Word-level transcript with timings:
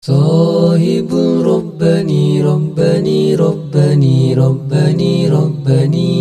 صاحب 0.00 1.08
ربني 1.44 2.42
ربني 2.42 3.34
ربني 3.34 4.34
ربني 4.34 5.28
ربني. 5.28 6.14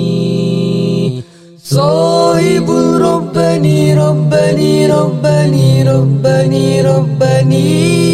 صاحب 1.64 2.70
ربني 3.02 3.94
ربني 3.94 4.88
ربني 4.88 5.84
ربني 5.84 6.82
ربني. 6.82 8.08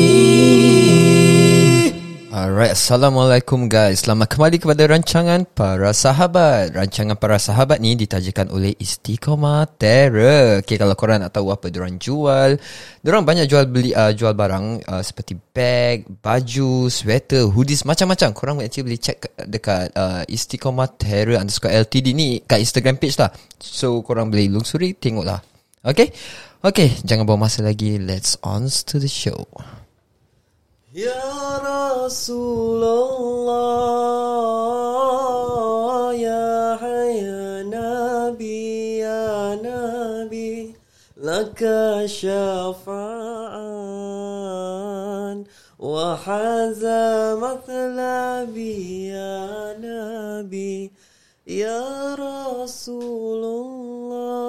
Alright, 2.44 2.75
Assalamualaikum 2.75 3.71
guys. 3.71 4.04
Selamat 4.04 4.36
kembali 4.36 4.60
kepada 4.60 4.84
rancangan 4.84 5.48
Para 5.48 5.96
Sahabat. 5.96 6.75
Rancangan 6.75 7.16
Para 7.16 7.39
Sahabat 7.39 7.80
ni 7.80 7.96
ditajakan 7.96 8.52
oleh 8.52 8.75
Istiqomah 8.84 9.64
Terror. 9.80 10.60
Okay, 10.60 10.75
kalau 10.75 10.92
korang 11.00 11.24
nak 11.24 11.32
tahu 11.32 11.56
apa 11.56 11.71
diorang 11.71 11.96
jual 11.96 12.60
Diorang 13.00 13.24
banyak 13.24 13.48
jual 13.48 13.64
beli 13.71 13.96
uh, 13.96 14.11
jual 14.11 14.36
barang 14.36 14.84
uh, 14.84 15.00
Seperti 15.00 15.39
bag, 15.39 16.04
baju, 16.20 16.92
sweater, 16.92 17.48
hoodies 17.48 17.87
Macam-macam. 17.87 18.36
Korang 18.36 18.60
actually 18.60 18.92
boleh 18.92 19.00
check 19.00 19.23
dekat 19.48 19.96
uh, 19.96 20.28
Istiqomah 20.28 21.00
Terror 21.00 21.39
underscore 21.39 21.71
LTD 21.71 22.12
ni 22.12 22.43
Kat 22.43 22.60
Instagram 22.60 23.00
page 23.00 23.23
lah. 23.23 23.32
So 23.56 24.04
korang 24.04 24.28
boleh 24.28 24.51
lungsuri, 24.51 25.00
tengok 25.00 25.23
lah 25.23 25.39
Okay 25.79 26.12
Okay, 26.60 26.92
jangan 27.07 27.23
buang 27.23 27.39
masa 27.39 27.64
lagi. 27.64 27.96
Let's 28.04 28.36
on 28.43 28.68
to 28.68 29.00
the 29.00 29.07
show 29.07 29.48
يا 30.93 31.57
رسول 31.57 32.83
الله 32.83 34.14
يا 36.14 36.78
حي 36.78 37.22
نبي 37.66 38.98
يا 39.02 39.56
نبي 39.56 40.75
لك 41.17 41.66
شفاعة 42.06 42.94
وحاز 45.80 46.86
مثلبي 47.42 49.08
يا 49.10 49.73
نبي 49.82 50.92
يا 51.48 52.16
رسول 52.16 53.44
الله. 53.45 54.44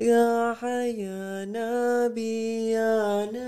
يا 0.00 0.54
حي 0.60 1.02
يا 1.04 1.44
نبي 1.44 2.70
يا 2.72 3.24
نبي 3.26 3.39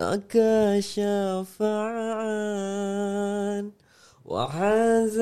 لك 0.00 0.32
شفاعة 2.36 3.64
وحاز 4.26 5.18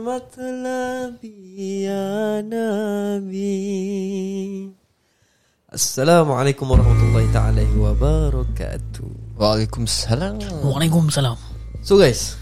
مطلبي 0.00 1.36
يا 1.84 2.40
نبي 2.40 3.46
السلام 5.72 6.32
عليكم 6.32 6.70
ورحمة 6.70 7.00
الله 7.02 7.32
تعالى 7.32 7.64
وبركاته 7.76 9.08
Waalaikumsalam 9.36 10.40
Waalaikumsalam 10.64 11.36
So 11.84 12.00
guys 12.00 12.40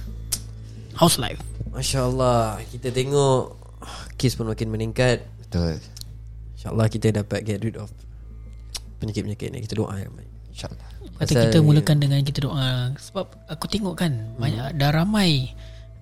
How's 0.95 1.19
life? 1.19 1.43
Masya 1.75 2.07
Allah 2.07 2.63
Kita 2.71 2.95
tengok 2.95 3.59
Kes 4.15 4.39
pun 4.39 4.47
makin 4.47 4.71
meningkat 4.71 5.27
Betul 5.43 5.83
InsyaAllah 6.55 6.87
kita 6.87 7.11
dapat 7.11 7.43
get 7.43 7.59
rid 7.67 7.75
of 7.75 7.91
Penyakit-penyakit 9.03 9.51
ni 9.51 9.59
Kita 9.67 9.75
doa 9.75 9.99
yang 9.99 10.15
baik 10.15 10.31
InsyaAllah 10.55 10.88
Kata 11.20 11.28
Pasal- 11.36 11.44
kita 11.52 11.60
mulakan 11.60 11.98
dengan 12.00 12.24
kita 12.24 12.40
doa. 12.48 12.96
Sebab 12.96 13.52
aku 13.52 13.68
tengok 13.68 14.00
kan 14.00 14.16
Banyak 14.40 14.80
dah 14.80 14.88
ramai 14.96 15.52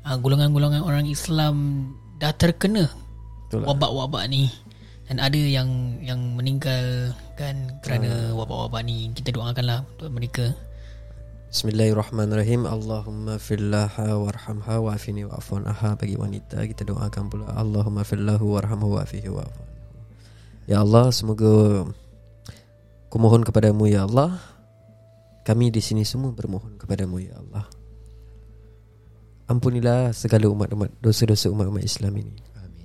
uh, 0.05 0.13
Golongan-golongan 0.13 0.85
orang 0.85 1.09
Islam 1.09 1.89
Dah 2.21 2.29
terkena 2.37 2.85
Betul 3.49 3.65
lah. 3.65 3.73
Wabak-wabak 3.73 4.29
ni. 4.29 4.45
Dan 5.09 5.17
ada 5.17 5.33
yang 5.41 5.97
Yang 6.05 6.21
meninggal 6.37 6.85
Kan 7.33 7.81
Kerana 7.81 8.29
wabak-wabak 8.37 8.85
ni. 8.85 9.09
Kita 9.17 9.33
doakanlah 9.33 9.81
Untuk 9.97 10.13
mereka. 10.13 10.53
Bismillahirrahmanirrahim. 11.47 12.67
Allahumma 12.69 13.39
fillaha 13.41 14.19
warhamha 14.21 14.83
wa'afini 14.83 15.25
wa'afun 15.25 15.65
aha 15.65 15.97
Bagi 15.97 16.13
wanita 16.13 16.61
kita 16.61 16.85
doakan 16.85 17.23
pula. 17.31 17.49
Allahumma 17.57 18.05
fillahu 18.05 18.53
warhamhu 18.53 18.99
wa'afihi 18.99 19.33
wa'afun 19.33 19.65
Ya 20.69 20.85
Allah 20.85 21.09
semoga 21.09 21.87
Kumohon 23.09 23.47
kepadamu 23.47 23.87
ya 23.89 24.05
Allah 24.05 24.37
Kami 25.47 25.71
di 25.71 25.79
sini 25.79 26.03
semua 26.03 26.35
bermohon 26.35 26.75
kepadamu 26.75 27.23
ya 27.23 27.39
Allah. 27.39 27.63
Ampunilah 29.47 30.11
segala 30.11 30.51
umat-umat 30.51 30.99
Dosa-dosa 30.99 31.47
umat-umat 31.47 31.87
Islam 31.87 32.19
ini. 32.19 32.35
Amin. 32.59 32.83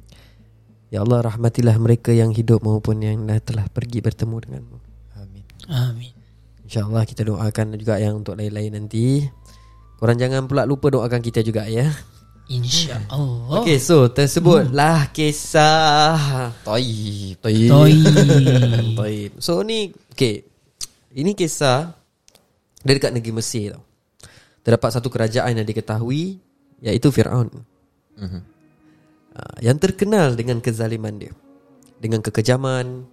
Ya 0.87 1.03
Allah 1.03 1.27
rahmatilah 1.27 1.75
mereka 1.83 2.15
yang 2.15 2.31
hidup 2.31 2.62
Maupun 2.62 3.03
yang 3.03 3.27
dah 3.27 3.43
telah 3.43 3.67
pergi 3.67 3.99
bertemu 3.99 4.37
denganmu. 4.47 4.78
Amin. 5.19 5.43
Amin. 5.67 6.15
InsyaAllah 6.62 7.03
kita 7.03 7.27
doakan 7.27 7.75
juga 7.75 7.99
yang 7.99 8.22
untuk 8.22 8.39
lain-lain 8.39 8.78
nanti. 8.78 9.27
Korang 9.99 10.22
jangan 10.22 10.47
pula 10.47 10.62
lupa 10.62 10.87
doakan 10.87 11.19
kita 11.19 11.43
juga 11.43 11.67
ya. 11.67 11.91
InsyaAllah. 12.47 13.67
Okay 13.67 13.83
so 13.83 14.06
tersebutlah 14.06 15.11
kisah. 15.11 16.55
Taib 16.62 17.43
Taib 17.43 17.69
Toi 17.75 17.95
Taib 19.03 19.31
So 19.43 19.67
ni 19.67 19.91
Okay 20.15 20.47
Ini 21.11 21.34
kisah 21.34 22.02
Dari 22.82 22.98
dekat 22.98 23.15
negeri 23.15 23.32
Mesir 23.38 23.78
tau. 23.78 23.82
Terdapat 24.62 24.91
satu 24.94 25.10
kerajaan 25.10 25.59
yang 25.59 25.66
diketahui 25.66 26.38
Iaitu 26.82 27.15
Fir'aun. 27.15 27.50
Uh, 28.19 28.43
Yang 29.62 29.78
terkenal 29.91 30.34
dengan 30.34 30.59
kezaliman 30.59 31.15
dia. 31.19 31.34
Dengan 32.03 32.22
kekejaman 32.22 33.06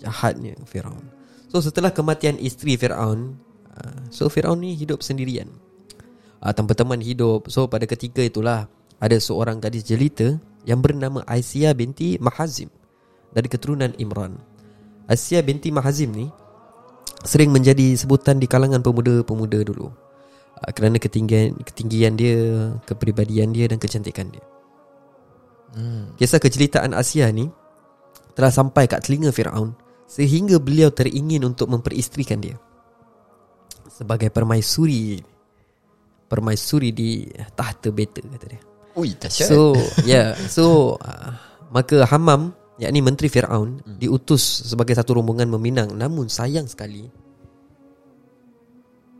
Jahatnya 0.00 0.54
Fir'aun. 0.68 1.04
So 1.48 1.64
setelah 1.64 1.92
kematian 1.92 2.36
isteri 2.36 2.76
Fir'aun 2.76 3.40
uh, 3.72 4.00
So 4.12 4.28
Fir'aun 4.28 4.60
ni 4.60 4.76
hidup 4.76 5.00
sendirian. 5.00 5.48
Uh, 6.44 6.52
Tanpa 6.52 6.76
teman 6.76 7.00
hidup. 7.00 7.48
So 7.48 7.64
pada 7.68 7.88
ketika 7.88 8.20
itulah 8.20 8.68
Ada 9.00 9.16
seorang 9.20 9.60
gadis 9.60 9.88
jelita 9.88 10.36
Yang 10.68 10.80
bernama 10.84 11.24
Aisyah 11.24 11.72
binti 11.72 12.20
Mahazim 12.20 12.68
Dari 13.32 13.48
keturunan 13.48 13.96
Imran. 13.96 14.36
Aisyah 15.08 15.40
binti 15.40 15.72
Mahazim 15.72 16.12
ni 16.12 16.28
Sering 17.26 17.50
menjadi 17.50 17.98
sebutan 17.98 18.38
di 18.38 18.46
kalangan 18.46 18.82
pemuda-pemuda 18.82 19.66
dulu 19.66 19.90
uh, 19.90 20.70
Kerana 20.70 21.02
ketinggian, 21.02 21.58
ketinggian 21.66 22.14
dia 22.14 22.38
Kepribadian 22.86 23.50
dia 23.50 23.66
dan 23.66 23.82
kecantikan 23.82 24.30
dia 24.30 24.44
Hmm. 25.76 26.16
Kisah 26.16 26.40
kejelitaan 26.40 26.96
Asia 26.96 27.28
ni 27.28 27.44
telah 28.32 28.48
sampai 28.48 28.88
kat 28.88 29.04
telinga 29.04 29.34
Firaun 29.34 29.76
sehingga 30.08 30.56
beliau 30.56 30.88
teringin 30.88 31.44
untuk 31.44 31.68
memperistrikan 31.68 32.40
dia 32.40 32.56
sebagai 33.92 34.32
permaisuri 34.32 35.20
permaisuri 36.30 36.90
di 36.94 37.26
tahta 37.52 37.90
beta 37.92 38.22
kata 38.22 38.46
dia. 38.46 38.62
Ui, 38.98 39.14
dahsyat 39.14 39.46
So, 39.46 39.74
yeah, 40.02 40.34
so 40.48 40.96
uh, 41.02 41.34
maka 41.70 42.02
Hamam 42.08 42.54
yakni 42.78 43.02
menteri 43.02 43.26
Firaun 43.26 43.82
diutus 43.98 44.42
sebagai 44.70 44.94
satu 44.94 45.18
rombongan 45.18 45.50
meminang 45.50 45.90
namun 45.94 46.30
sayang 46.30 46.70
sekali 46.70 47.10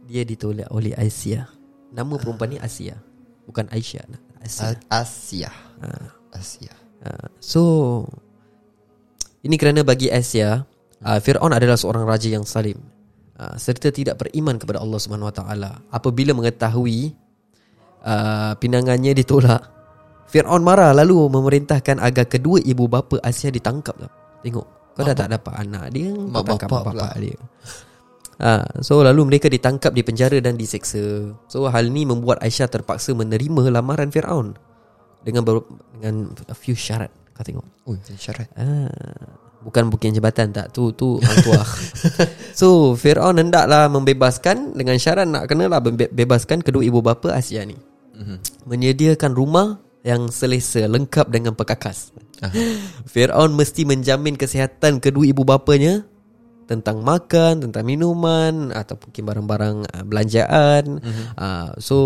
dia 0.09 0.25
ditolak 0.25 0.73
oleh 0.73 0.97
Aisyah. 0.97 1.45
Nama 1.93 2.17
perempuan 2.17 2.49
ni 2.49 2.57
Asia, 2.57 2.97
bukan 3.45 3.69
Aisyah. 3.69 4.09
Asia. 4.41 4.73
Asia 4.89 5.51
Ah. 5.85 6.09
Asia 6.33 6.73
Uh, 6.99 7.31
so 7.39 7.63
ini 9.47 9.55
kerana 9.55 9.87
bagi 9.87 10.11
Asia 10.11 10.67
uh, 10.99 11.19
Firaun 11.23 11.55
adalah 11.55 11.79
seorang 11.79 12.03
raja 12.03 12.27
yang 12.27 12.43
salim 12.43 12.75
uh, 13.39 13.55
serta 13.55 13.95
tidak 13.95 14.19
beriman 14.19 14.59
kepada 14.59 14.83
Allah 14.83 14.99
Subhanahu 14.99 15.31
Wa 15.31 15.37
Taala. 15.39 15.73
Apabila 15.95 16.35
mengetahui 16.35 17.15
uh, 18.03 18.59
pinangannya 18.59 19.15
ditolak, 19.15 19.63
Firaun 20.29 20.61
marah 20.61 20.93
lalu 20.93 21.25
memerintahkan 21.33 21.99
agar 21.99 22.29
kedua 22.29 22.61
ibu 22.61 22.85
bapa 22.85 23.17
Asia 23.21 23.49
ditangkap. 23.49 23.97
lah. 23.97 24.13
Tengok, 24.45 24.67
kau 24.93 25.03
dah 25.03 25.17
tak 25.17 25.33
dapat 25.33 25.53
anak 25.59 25.85
dia, 25.91 26.13
kau 26.13 26.29
Mak 26.29 26.43
tangkap 26.45 26.69
bapak 26.69 26.83
mak 26.85 26.93
pula. 26.93 27.03
bapak 27.09 27.15
dia. 27.19 27.39
Ah, 28.39 28.63
so 28.87 29.03
lalu 29.03 29.27
mereka 29.27 29.51
ditangkap 29.51 29.91
di 29.91 30.07
penjara 30.07 30.39
dan 30.39 30.55
diseksa. 30.55 31.35
So 31.51 31.67
hal 31.67 31.91
ni 31.91 32.07
membuat 32.07 32.39
Aisyah 32.39 32.71
terpaksa 32.71 33.11
menerima 33.11 33.67
lamaran 33.75 34.15
Firaun 34.15 34.55
dengan 35.27 35.43
ber, 35.43 35.67
dengan 35.99 36.31
a 36.47 36.55
few 36.55 36.79
syarat. 36.79 37.11
Kau 37.35 37.43
tengok. 37.43 37.67
Ui, 37.91 37.99
syarat 38.15 38.47
Ah, 38.55 38.87
bukan 39.59 39.91
bukit 39.91 40.15
jembatan 40.15 40.55
tak 40.55 40.71
tu 40.71 40.95
tu 40.95 41.19
orang 41.19 41.39
tua. 41.43 41.63
so 42.61 42.95
Firaun 42.95 43.43
hendaklah 43.43 43.91
membebaskan 43.91 44.71
dengan 44.77 44.95
syarat 45.03 45.27
nak 45.27 45.51
kenalah 45.51 45.83
be- 45.83 46.07
bebaskan 46.07 46.63
kedua 46.63 46.87
ibu 46.87 47.03
bapa 47.03 47.35
Asia 47.35 47.67
ni. 47.67 47.75
Mhm. 48.15 48.71
Menyediakan 48.71 49.35
rumah 49.35 49.83
yang 50.09 50.33
selesa 50.33 50.89
lengkap 50.89 51.29
dengan 51.29 51.53
perkakas. 51.53 52.17
Aha. 52.41 52.57
Firaun 53.13 53.53
mesti 53.53 53.85
menjamin 53.85 54.41
kesihatan 54.41 55.05
kedua 55.05 55.29
ibu 55.29 55.45
bapanya 55.45 56.09
tentang 56.65 57.05
makan, 57.05 57.69
tentang 57.69 57.85
minuman 57.85 58.73
atau 58.73 58.97
mungkin 58.97 59.23
barang-barang 59.29 59.77
uh, 59.85 60.05
belanjaan. 60.09 61.05
Mhm. 61.05 61.25
Uh, 61.37 61.71
so 61.77 61.99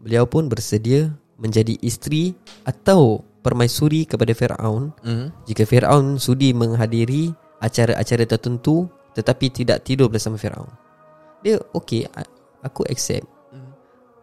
beliau 0.00 0.24
pun 0.24 0.48
bersedia 0.48 1.12
menjadi 1.36 1.76
isteri 1.84 2.32
atau 2.64 3.20
permaisuri 3.44 4.08
kepada 4.08 4.32
Firaun 4.32 4.96
Mhm. 5.04 5.44
jika 5.44 5.68
Firaun 5.68 6.16
sudi 6.16 6.56
menghadiri 6.56 7.28
acara-acara 7.60 8.24
tertentu 8.24 8.88
tetapi 9.12 9.52
tidak 9.52 9.84
tidur 9.84 10.08
bersama 10.08 10.40
Firaun. 10.40 10.68
Dia 11.44 11.60
okey, 11.76 12.08
aku 12.64 12.84
accept. 12.88 13.24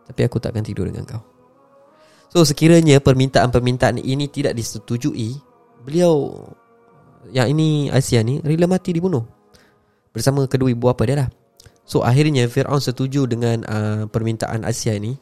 Tapi 0.04 0.22
aku 0.28 0.38
tak 0.38 0.52
akan 0.54 0.66
tidur 0.68 0.86
dengan 0.86 1.08
kau. 1.08 1.33
So 2.34 2.42
sekiranya 2.42 2.98
permintaan-permintaan 2.98 4.02
ini 4.02 4.26
tidak 4.26 4.58
disetujui, 4.58 5.38
beliau 5.86 6.34
yang 7.30 7.54
ini 7.54 7.94
Asia 7.94 8.26
ni 8.26 8.42
rela 8.42 8.66
mati 8.66 8.90
dibunuh 8.90 9.22
bersama 10.10 10.50
kedua 10.50 10.74
ibu 10.74 10.90
bapa 10.90 11.06
dia 11.06 11.22
lah. 11.22 11.30
So 11.86 12.02
akhirnya 12.02 12.50
Firaun 12.50 12.82
setuju 12.82 13.30
dengan 13.30 13.62
uh, 13.70 14.10
permintaan 14.10 14.66
Asia 14.66 14.98
ni. 14.98 15.14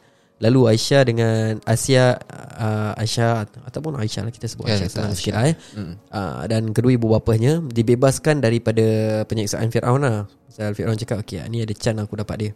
Lalu 0.42 0.74
Aisyah 0.74 1.02
dengan 1.06 1.62
Asia 1.70 2.18
uh, 2.58 2.98
Aisyah 2.98 3.46
ataupun 3.70 3.94
Aisyah 3.94 4.26
lah 4.26 4.34
kita 4.34 4.50
sebut 4.50 4.66
Ya, 4.66 4.74
Aisyah 4.74 4.90
senang 4.90 5.14
Aisyah. 5.14 5.20
sikit 5.22 5.34
lah 5.38 5.44
eh. 5.46 5.56
Mm. 5.78 5.94
Uh, 6.10 6.42
dan 6.50 6.62
kedua 6.74 6.92
ibu 6.98 7.14
bapanya 7.14 7.62
dibebaskan 7.62 8.42
daripada 8.42 8.82
penyiksaan 9.30 9.70
Firaun 9.70 10.02
lah. 10.02 10.26
Pasal 10.50 10.74
Firaun 10.74 10.98
cakap 10.98 11.22
okey 11.22 11.46
ni 11.46 11.62
ada 11.62 11.76
can 11.78 12.00
aku 12.02 12.18
dapat 12.18 12.36
dia. 12.40 12.52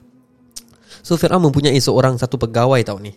So 1.06 1.14
Firaun 1.14 1.46
mempunyai 1.46 1.78
seorang 1.78 2.18
satu 2.18 2.42
pegawai 2.42 2.82
tau 2.82 2.98
ni. 2.98 3.14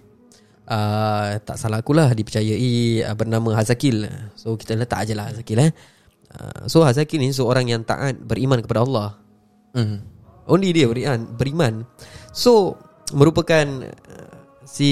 Uh, 0.69 1.41
tak 1.49 1.57
salah 1.57 1.81
aku 1.81 1.97
lah 1.97 2.13
dipercayai 2.13 3.01
uh, 3.09 3.17
bernama 3.17 3.57
Hazakil. 3.57 4.05
So 4.37 4.53
kita 4.53 4.77
letak 4.77 5.09
aje 5.09 5.17
lah 5.17 5.33
Hazakil 5.33 5.65
eh. 5.65 5.73
Uh, 6.29 6.69
so 6.69 6.85
Hazakil 6.85 7.25
ni 7.25 7.33
seorang 7.33 7.73
yang 7.73 7.81
taat 7.89 8.21
beriman 8.21 8.61
kepada 8.61 8.85
Allah. 8.85 9.17
Mm. 9.73 10.05
Only 10.45 10.77
dia 10.77 10.85
beriman, 10.85 11.25
beriman. 11.41 11.75
So 12.37 12.77
merupakan 13.17 13.65
uh, 13.89 14.29
si 14.69 14.91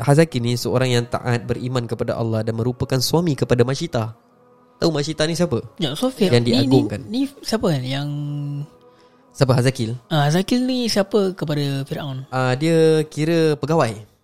Hazaki 0.00 0.40
ni 0.40 0.56
seorang 0.56 0.88
yang 0.88 1.04
taat 1.04 1.44
beriman 1.44 1.84
kepada 1.84 2.16
Allah 2.16 2.40
dan 2.40 2.56
merupakan 2.56 2.96
suami 2.96 3.36
kepada 3.36 3.68
Masyita. 3.68 4.16
Tahu 4.80 4.88
Masyita 4.92 5.28
ni 5.28 5.36
siapa? 5.36 5.60
Ya, 5.76 5.92
so 5.92 6.08
Fir- 6.08 6.32
Yang 6.32 6.40
ni, 6.40 6.48
ni, 6.48 6.56
diagungkan. 6.56 7.00
ni 7.04 7.20
siapa 7.44 7.68
kan 7.68 7.84
yang 7.84 8.08
Siapa 9.36 9.52
Hazakil? 9.52 9.92
uh, 10.08 10.28
Zakil 10.32 10.64
ni 10.64 10.88
siapa 10.88 11.36
kepada 11.36 11.84
Firaun? 11.84 12.24
Uh, 12.32 12.56
dia 12.56 13.04
kira 13.04 13.52
pegawai. 13.60 14.15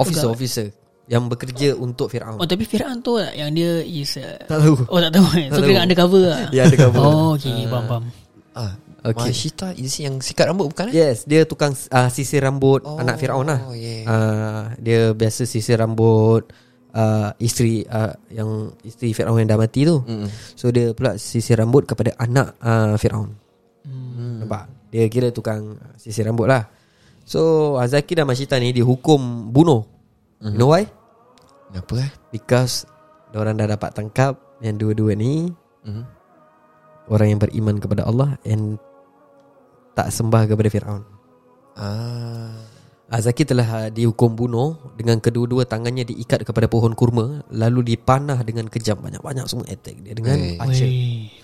Officer, 0.00 0.24
Pegawai. 0.24 0.34
officer 0.34 0.66
yang 1.06 1.22
bekerja 1.26 1.68
untuk 1.74 2.06
Firaun. 2.08 2.38
Oh 2.38 2.46
tapi 2.46 2.62
Firaun 2.62 2.98
tu 2.98 3.18
lah 3.18 3.30
yang 3.30 3.50
dia 3.50 3.78
is 3.80 4.14
uh, 4.14 4.38
tak 4.42 4.58
tahu. 4.58 4.74
Oh 4.86 4.98
tak 4.98 5.12
tahu? 5.12 5.26
So 5.50 5.58
Tak 5.58 5.66
kira 5.66 5.74
tahu. 5.74 5.84
undercover 5.84 6.22
lah 6.24 6.40
Ya, 6.56 6.62
undercover. 6.64 6.98
Oh 6.98 7.28
okay 7.34 7.66
faham 7.66 7.84
faham 7.84 8.04
Ah, 8.50 8.72
Okay. 9.00 9.32
Mashita 9.32 9.72
is 9.72 9.96
yang 9.96 10.20
sikat 10.20 10.44
rambut 10.44 10.68
bukan 10.68 10.92
eh? 10.92 10.94
Yes, 10.94 11.24
dia 11.24 11.42
tukang 11.42 11.72
uh, 11.72 12.08
sisir 12.08 12.40
rambut 12.40 12.84
Oh, 12.84 13.00
anak 13.00 13.16
Firaun 13.16 13.48
lah. 13.48 13.72
yeah. 13.72 14.04
Uh, 14.04 14.62
dia 14.76 15.00
biasa 15.10 15.44
sisir 15.44 15.80
rambut 15.80 16.44
uh, 16.92 17.32
isteri 17.38 17.80
uh, 17.82 18.12
yang 18.28 18.48
isteri 18.82 19.10
Firaun 19.10 19.40
yang 19.40 19.48
dah 19.48 19.56
mati 19.56 19.82
tu. 19.82 20.04
Mm. 20.04 20.28
So 20.52 20.68
dia 20.68 20.92
pula 20.92 21.16
sisir 21.16 21.56
rambut 21.56 21.88
kepada 21.88 22.12
anak 22.14 22.60
uh, 22.60 22.92
Firaun. 22.94 23.32
Hmm. 23.82 24.44
Nampak? 24.44 24.68
Dia 24.92 25.08
kira 25.08 25.32
tukang 25.32 25.80
sisir 25.96 26.22
rambut 26.22 26.44
lah. 26.44 26.68
So 27.30 27.78
Azaki 27.78 28.18
dan 28.18 28.26
Mashita 28.26 28.58
ni 28.58 28.74
dihukum 28.74 29.54
bunuh. 29.54 29.86
You 30.42 30.58
know 30.58 30.74
why? 30.74 30.90
Kenapa 31.70 31.94
eh? 32.02 32.10
Because 32.34 32.90
orang 33.30 33.54
dah 33.54 33.70
dapat 33.70 33.94
tangkap 33.94 34.34
yang 34.58 34.74
dua-dua 34.74 35.14
ni 35.14 35.54
Mm. 35.80 36.04
orang 37.08 37.26
yang 37.32 37.40
beriman 37.40 37.80
kepada 37.80 38.04
Allah 38.04 38.36
and 38.44 38.76
tak 39.96 40.12
sembah 40.12 40.44
kepada 40.44 40.68
Firaun. 40.68 41.08
Ah. 41.72 42.52
Azaki 43.08 43.48
telah 43.48 43.64
uh, 43.64 43.88
dihukum 43.88 44.36
bunuh 44.36 44.76
dengan 45.00 45.24
kedua-dua 45.24 45.64
tangannya 45.64 46.04
diikat 46.04 46.44
kepada 46.44 46.68
pohon 46.68 46.92
kurma 46.92 47.40
lalu 47.48 47.96
dipanah 47.96 48.44
dengan 48.44 48.68
kejam 48.68 49.00
banyak-banyak 49.00 49.48
semua 49.48 49.66
attack 49.72 50.04
dia 50.04 50.12
dengan 50.12 50.36
Wey. 50.36 50.60
archer. 50.60 50.84
Weh. 50.84 51.39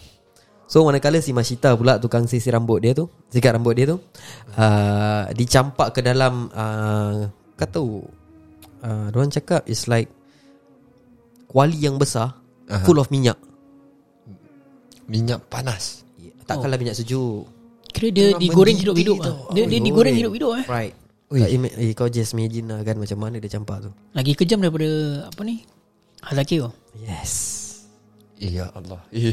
So 0.66 0.82
manakala 0.82 1.22
si 1.22 1.30
Mashita 1.30 1.72
pula 1.72 1.96
tukang 1.96 2.26
sisir 2.26 2.50
rambut 2.50 2.82
dia 2.82 2.90
tu, 2.90 3.06
sikat 3.30 3.54
rambut 3.54 3.72
dia 3.72 3.86
tu, 3.86 4.02
uh, 4.52 5.30
dicampak 5.30 5.94
ke 5.94 6.02
dalam 6.02 6.50
uh, 6.50 7.30
kau 7.54 7.68
tahu 7.68 7.90
uh, 8.82 9.06
orang 9.08 9.30
cakap 9.30 9.62
it's 9.64 9.86
like 9.86 10.10
kuali 11.46 11.78
yang 11.78 11.96
besar 11.96 12.34
Aha. 12.66 12.82
full 12.82 12.98
of 12.98 13.06
minyak. 13.08 13.38
Minyak 15.06 15.46
panas. 15.46 16.02
Takkanlah 16.42 16.74
minyak 16.76 16.98
sejuk. 16.98 17.46
Kira 17.90 18.10
dia 18.10 18.26
digoreng 18.36 18.76
hidup-hidup 18.76 19.16
lah 19.19 19.34
Dia, 19.50 19.64
dia 19.64 19.80
digoreng 19.80 20.12
Goreng. 20.12 20.16
hidup-hidup 20.20 20.50
eh 20.52 20.64
Right. 20.69 20.94
Ui. 21.26 21.40
Kau, 21.40 21.48
ima- 21.48 21.74
eh, 21.74 21.90
kau 21.90 22.06
just 22.06 22.34
imagine 22.34 22.69
lah 22.69 22.82
kan 22.82 22.98
macam 22.98 23.19
mana 23.19 23.40
dia 23.40 23.48
campak 23.48 23.82
tu. 23.82 23.90
Lagi 24.12 24.36
kejam 24.36 24.60
daripada 24.60 24.86
Apa 25.26 25.40
ni 25.42 25.64
Hazaki 26.20 26.60
tu 26.60 26.70
Yes. 27.00 27.32
Ya 28.36 28.69
Allah. 28.70 29.00
Eh. 29.10 29.32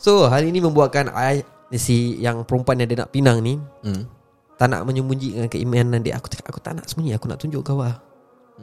So 0.00 0.24
hal 0.32 0.48
ini 0.48 0.64
membuatkan 0.64 1.12
I, 1.12 1.44
si 1.76 2.16
yang 2.16 2.48
perempuan 2.48 2.80
yang 2.80 2.88
dia 2.88 3.04
nak 3.04 3.12
pinang 3.12 3.44
ni 3.44 3.60
Mm. 3.84 4.08
tak 4.56 4.72
nak 4.72 4.88
menyembunyikan 4.88 5.48
keimanan 5.48 6.00
dia. 6.00 6.16
Aku 6.16 6.32
cakap 6.32 6.56
aku 6.56 6.60
tak 6.60 6.76
nak 6.80 6.88
sembunyi, 6.88 7.12
aku 7.16 7.28
nak 7.28 7.40
tunjuk 7.40 7.60
kau 7.60 7.80
lah. 7.80 8.00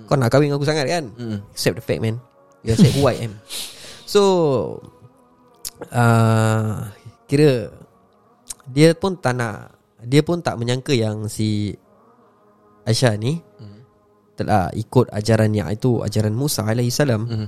Kau 0.05 0.13
nak 0.13 0.29
kahwin 0.29 0.49
dengan 0.49 0.57
aku 0.61 0.65
sangat 0.69 0.85
kan? 0.89 1.09
Mm. 1.13 1.37
Accept 1.53 1.77
the 1.77 1.83
fact 1.85 2.01
man. 2.01 2.17
You 2.65 2.73
accept 2.73 2.97
who 2.97 3.05
I 3.05 3.29
am. 3.29 3.37
So 4.07 4.21
uh, 5.91 6.87
kira 7.27 7.75
dia 8.71 8.95
pun 8.95 9.19
tak 9.19 9.35
nak 9.35 9.75
dia 9.99 10.23
pun 10.23 10.39
tak 10.39 10.55
menyangka 10.55 10.95
yang 10.95 11.27
si 11.27 11.75
Aisyah 12.87 13.13
ni 13.19 13.43
Mm. 13.61 13.79
telah 14.37 14.69
ikut 14.73 15.09
ajaran 15.11 15.51
yang 15.53 15.67
itu 15.69 16.01
ajaran 16.01 16.33
Musa 16.33 16.63
alaihi 16.65 16.93
salam. 16.93 17.25
Mm. 17.27 17.47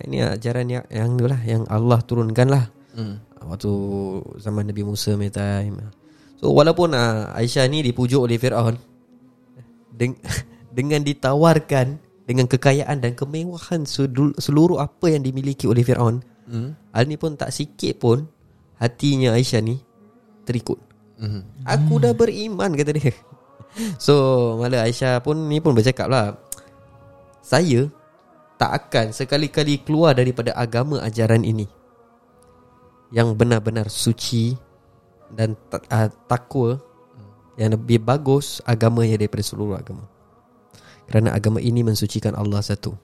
Ini 0.00 0.34
ajaran 0.34 0.66
yang 0.68 0.84
yang 0.88 1.10
tu 1.14 1.24
lah 1.24 1.40
yang 1.40 1.62
Allah 1.66 1.98
turunkan 2.00 2.48
lah 2.48 2.64
Mm. 2.92 3.14
waktu 3.46 3.72
zaman 4.36 4.66
Nabi 4.66 4.82
Musa 4.82 5.14
punya 5.14 5.30
time. 5.30 5.78
So 6.34 6.50
walaupun 6.50 6.90
uh, 6.92 7.30
Aisyah 7.32 7.66
ni 7.66 7.80
dipujuk 7.80 8.18
oleh 8.20 8.34
Firaun 8.34 8.74
deng- 9.92 10.18
dengan 10.74 11.02
ditawarkan 11.02 11.98
dengan 12.22 12.44
kekayaan 12.44 12.98
dan 12.98 13.14
kemewahan 13.14 13.82
sedul- 13.82 14.34
seluruh 14.34 14.76
apa 14.76 15.08
yang 15.08 15.22
dimiliki 15.22 15.64
oleh 15.64 15.80
Firaun, 15.80 16.20
Mm. 16.44 16.74
hal 16.90 17.04
ni 17.04 17.14
pun 17.14 17.34
tak 17.34 17.48
sikit 17.48 17.98
pun 17.98 18.26
hatinya 18.76 19.32
Aisyah 19.32 19.60
ni 19.60 19.78
terikut. 20.42 20.82
Mm. 21.16 21.42
Aku 21.64 21.98
dah 21.98 22.10
beriman 22.12 22.72
kata 22.72 22.92
dia. 22.92 23.14
So 24.02 24.14
malah 24.56 24.82
Aisyah 24.82 25.20
pun 25.20 25.46
ni 25.46 25.58
pun 25.58 25.70
bercakap 25.70 26.08
lah 26.08 26.34
Saya 27.38 27.86
tak 28.58 28.70
akan 28.74 29.14
sekali-kali 29.14 29.86
keluar 29.86 30.18
daripada 30.18 30.52
agama 30.58 30.98
ajaran 31.00 31.46
ini. 31.46 31.70
Yang 33.14 33.38
benar-benar 33.38 33.88
suci 33.88 34.52
dan 35.32 35.56
uh, 35.72 36.08
takwa 36.28 36.76
Yang 37.58 37.80
lebih 37.80 37.98
bagus 38.04 38.62
agamanya 38.62 39.18
daripada 39.18 39.42
seluruh 39.42 39.74
agama. 39.74 40.06
Kerana 41.10 41.34
agama 41.34 41.58
ini 41.58 41.82
mensucikan 41.82 42.38
Allah 42.38 42.62
satu. 42.62 42.94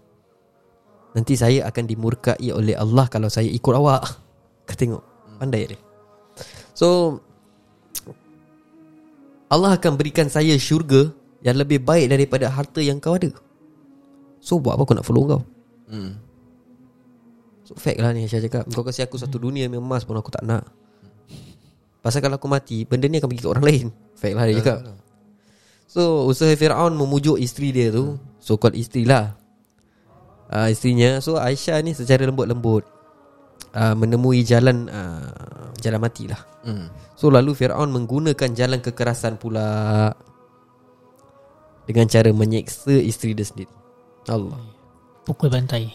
Nanti 1.14 1.34
saya 1.34 1.66
akan 1.66 1.84
dimurkai 1.90 2.54
oleh 2.54 2.78
Allah 2.78 3.10
kalau 3.10 3.26
saya 3.26 3.50
ikut 3.50 3.74
awak. 3.74 4.02
Kau 4.66 4.76
tengok 4.78 5.02
Pandai 5.42 5.74
dia. 5.74 5.78
So 6.74 7.18
Allah 9.50 9.74
akan 9.78 9.98
berikan 9.98 10.30
saya 10.30 10.54
syurga 10.58 11.10
yang 11.42 11.58
lebih 11.58 11.82
baik 11.82 12.10
daripada 12.10 12.46
harta 12.50 12.78
yang 12.78 13.02
kau 13.02 13.18
ada. 13.18 13.30
So 14.44 14.60
buat 14.60 14.76
apa 14.76 14.84
aku 14.84 14.92
nak 14.92 15.08
follow 15.08 15.24
kau? 15.24 15.42
Mm. 15.88 16.12
So 17.64 17.72
fact 17.80 17.96
lah 17.96 18.12
ni 18.12 18.28
Aisyah 18.28 18.44
cakap. 18.44 18.68
Kau 18.68 18.84
kasih 18.84 19.08
aku 19.08 19.16
satu 19.16 19.40
dunia 19.40 19.64
yang 19.64 19.80
emas 19.80 20.04
pun 20.04 20.20
aku 20.20 20.28
tak 20.28 20.44
nak. 20.44 20.68
Pasal 22.04 22.20
kalau 22.20 22.36
aku 22.36 22.44
mati 22.44 22.84
Benda 22.84 23.08
ni 23.08 23.16
akan 23.16 23.32
pergi 23.32 23.40
ke 23.40 23.48
orang 23.48 23.64
lain. 23.64 23.86
Fact 24.12 24.34
lah 24.36 24.44
dia 24.44 24.60
cakap. 24.60 24.78
So 25.88 26.28
usaha 26.28 26.52
Fir'aun 26.52 26.92
memujuk 26.92 27.40
isteri 27.40 27.72
dia 27.72 27.88
tu 27.88 28.20
So 28.36 28.60
called 28.60 28.76
isteri 28.76 29.08
lah. 29.08 29.32
Uh, 30.52 30.68
Isterinya. 30.68 31.24
So 31.24 31.40
Aisyah 31.40 31.80
ni 31.80 31.96
secara 31.96 32.28
lembut-lembut 32.28 32.84
uh, 33.72 33.96
Menemui 33.96 34.44
jalan 34.44 34.92
uh, 34.92 35.72
Jalan 35.80 36.04
mati 36.04 36.28
lah. 36.28 36.44
Mm. 36.68 36.92
So 37.16 37.32
lalu 37.32 37.56
Fir'aun 37.56 37.88
menggunakan 37.88 38.52
jalan 38.52 38.84
kekerasan 38.84 39.40
pula 39.40 40.12
Dengan 41.88 42.04
cara 42.12 42.28
menyeksa 42.28 42.92
isteri 43.00 43.32
dia 43.32 43.48
sendiri 43.48 43.83
Allah. 44.28 44.60
Pukul 45.24 45.48
bantai. 45.48 45.88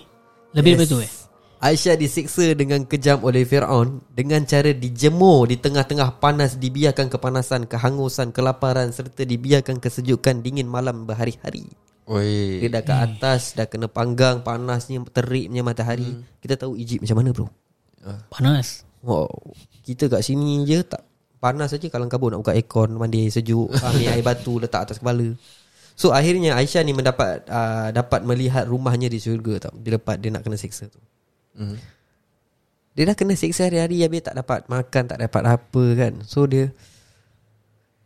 Lebih 0.54 0.78
daripada 0.78 0.90
tu 0.90 1.00
eh? 1.06 1.12
Aisyah 1.60 2.00
disiksa 2.00 2.56
dengan 2.56 2.88
kejam 2.88 3.20
oleh 3.20 3.44
Fir'aun 3.44 4.00
Dengan 4.16 4.48
cara 4.48 4.72
dijemur 4.72 5.44
di 5.52 5.60
tengah-tengah 5.60 6.24
panas 6.24 6.56
Dibiarkan 6.56 7.12
kepanasan, 7.12 7.68
kehangusan, 7.68 8.32
kelaparan 8.32 8.96
Serta 8.96 9.28
dibiarkan 9.28 9.84
kesejukan 9.84 10.40
dingin 10.40 10.72
malam 10.72 11.04
berhari-hari. 11.04 11.68
Oi. 12.08 12.64
Dia 12.64 12.80
dah 12.80 12.84
ke 12.88 12.96
atas, 12.96 13.54
dah 13.60 13.68
kena 13.68 13.92
panggang 13.92 14.42
Panasnya, 14.42 15.04
teriknya 15.12 15.62
matahari. 15.62 16.24
Kita 16.40 16.56
tahu 16.56 16.80
Egypt 16.80 17.04
macam 17.06 17.18
mana 17.22 17.30
bro? 17.36 17.48
Panas. 18.32 18.88
Wow. 19.04 19.30
Kita 19.84 20.08
kat 20.08 20.24
sini 20.24 20.64
je 20.64 20.80
tak 20.82 21.04
Panas 21.44 21.76
saja 21.76 21.88
kalau 21.92 22.08
kabur 22.08 22.32
nak 22.32 22.44
buka 22.44 22.56
aircon 22.56 23.00
Mandi 23.00 23.32
sejuk 23.32 23.72
Ambil 23.80 24.12
air 24.12 24.24
batu 24.24 24.60
letak 24.60 24.88
atas 24.88 25.00
kepala 25.00 25.24
So 26.00 26.16
akhirnya 26.16 26.56
Aisyah 26.56 26.88
ni 26.88 26.96
mendapat 26.96 27.44
uh, 27.52 27.92
Dapat 27.92 28.24
melihat 28.24 28.64
rumahnya 28.72 29.12
di 29.12 29.20
syurga 29.20 29.68
tau 29.68 29.76
Dia 29.84 30.00
dia 30.00 30.32
nak 30.32 30.48
kena 30.48 30.56
seksa 30.56 30.88
tu. 30.88 30.96
Mm. 31.60 31.76
Dia 32.96 33.04
dah 33.12 33.16
kena 33.20 33.36
siksa 33.36 33.68
hari-hari 33.68 34.08
Habis 34.08 34.32
tak 34.32 34.40
dapat 34.40 34.64
makan 34.72 35.04
Tak 35.12 35.20
dapat 35.20 35.44
apa 35.44 35.84
kan. 36.00 36.14
So 36.24 36.48
dia 36.48 36.72